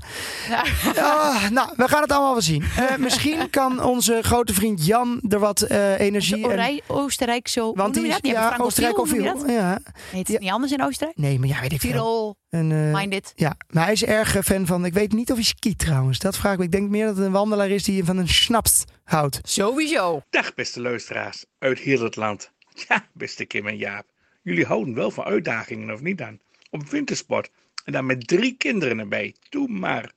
[0.49, 0.65] Ja.
[1.03, 2.63] Ah, nou, we gaan het allemaal wel zien.
[2.77, 6.45] Eh, misschien kan onze grote vriend Jan er wat eh, energie...
[6.45, 7.73] En- Orij- Oostenrijk zo.
[7.75, 9.79] want die is ja, Oostenrijk of Ja.
[10.11, 11.19] Heet het niet anders in Oostenrijk?
[11.19, 12.37] Nee, maar ja, weet ik veel.
[12.53, 13.33] En, eh, minded.
[13.37, 14.85] ja, maar hij is erg eh, fan van...
[14.85, 16.19] Ik weet niet of hij skiet trouwens.
[16.19, 16.65] Dat vraag ik me.
[16.65, 19.41] Ik denk meer dat het een wandelaar is die van een snaps houdt.
[19.43, 20.23] Sowieso.
[20.31, 22.53] Dag beste luisteraars uit heel het land.
[22.89, 24.07] Ja, beste Kim en Jaap.
[24.43, 26.39] Jullie houden wel van uitdagingen of niet dan?
[26.71, 27.51] Op wintersport.
[27.85, 29.35] En dan met drie kinderen erbij.
[29.49, 30.13] Doe maar.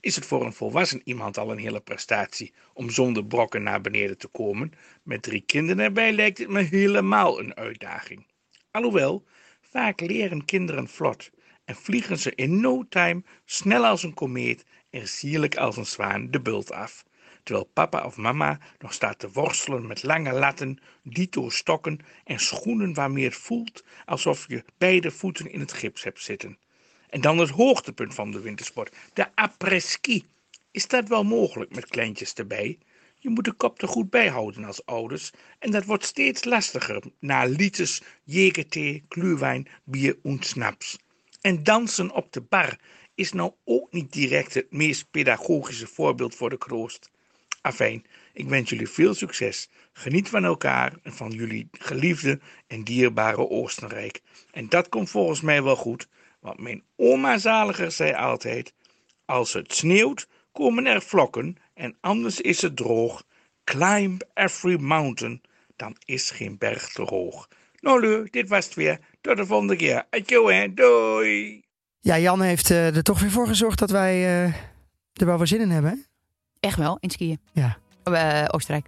[0.00, 4.18] Is het voor een volwassen iemand al een hele prestatie om zonder brokken naar beneden
[4.18, 4.72] te komen?
[5.02, 8.26] Met drie kinderen erbij lijkt het me helemaal een uitdaging.
[8.70, 9.24] Alhoewel,
[9.60, 11.30] vaak leren kinderen vlot
[11.68, 16.30] en vliegen ze in no time snel als een komeet en sierlijk als een zwaan
[16.30, 17.04] de bult af
[17.42, 22.94] terwijl papa of mama nog staat te worstelen met lange latten, dito stokken en schoenen
[22.94, 26.58] waarmee het voelt alsof je beide voeten in het gips hebt zitten.
[27.10, 30.24] En dan het hoogtepunt van de wintersport, de après-ski.
[30.70, 32.78] Is dat wel mogelijk met kleintjes erbij?
[33.18, 37.02] Je moet de kop er goed bij houden als ouders en dat wordt steeds lastiger
[37.18, 40.98] na liters jegerthee, gluwijn, bier en snaps.
[41.40, 42.78] En dansen op de bar
[43.14, 47.10] is nou ook niet direct het meest pedagogische voorbeeld voor de kroost.
[47.60, 49.68] Afijn, ik wens jullie veel succes.
[49.92, 54.20] Geniet van elkaar en van jullie geliefde en dierbare Oostenrijk.
[54.50, 56.08] En dat komt volgens mij wel goed,
[56.40, 58.74] want mijn oma zaliger zei altijd:
[59.24, 63.26] Als het sneeuwt, komen er vlokken en anders is het droog.
[63.64, 65.42] Climb every mountain,
[65.76, 67.48] dan is geen berg te hoog.
[67.80, 68.98] Nou, dit was het weer.
[69.20, 70.04] Tot de volgende keer.
[70.10, 70.74] Adieu, hè.
[70.74, 71.62] Doei.
[72.00, 74.44] Ja, Jan heeft eh, er toch weer voor gezorgd dat wij eh,
[75.12, 75.90] er wel weer zin in hebben.
[75.90, 75.96] hè?
[76.60, 77.40] Echt wel, in skiën.
[77.52, 77.78] Ja.
[78.04, 78.86] Eh, Oostenrijk.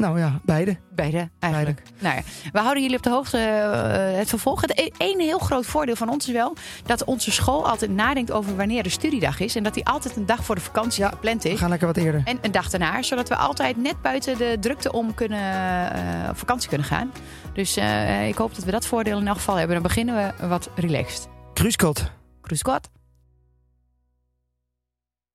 [0.00, 0.76] Nou ja, beide.
[0.94, 1.82] Beide, eigenlijk.
[1.98, 2.22] Nou ja,
[2.52, 4.60] we houden jullie op de hoogte eh, het vervolg.
[4.60, 8.32] Het e- één heel groot voordeel van ons is wel dat onze school altijd nadenkt
[8.32, 9.56] over wanneer de studiedag is.
[9.56, 11.58] En dat die altijd een dag voor de vakantie gepland We is.
[11.58, 12.22] gaan lekker wat eerder.
[12.24, 16.38] En een dag daarna, zodat we altijd net buiten de drukte om kunnen, eh, op
[16.38, 17.12] vakantie kunnen gaan.
[17.52, 19.74] Dus eh, ik hoop dat we dat voordeel in elk geval hebben.
[19.74, 21.28] Dan beginnen we wat relaxed.
[21.52, 22.10] Kruiskot.
[22.42, 22.99] Cruise God.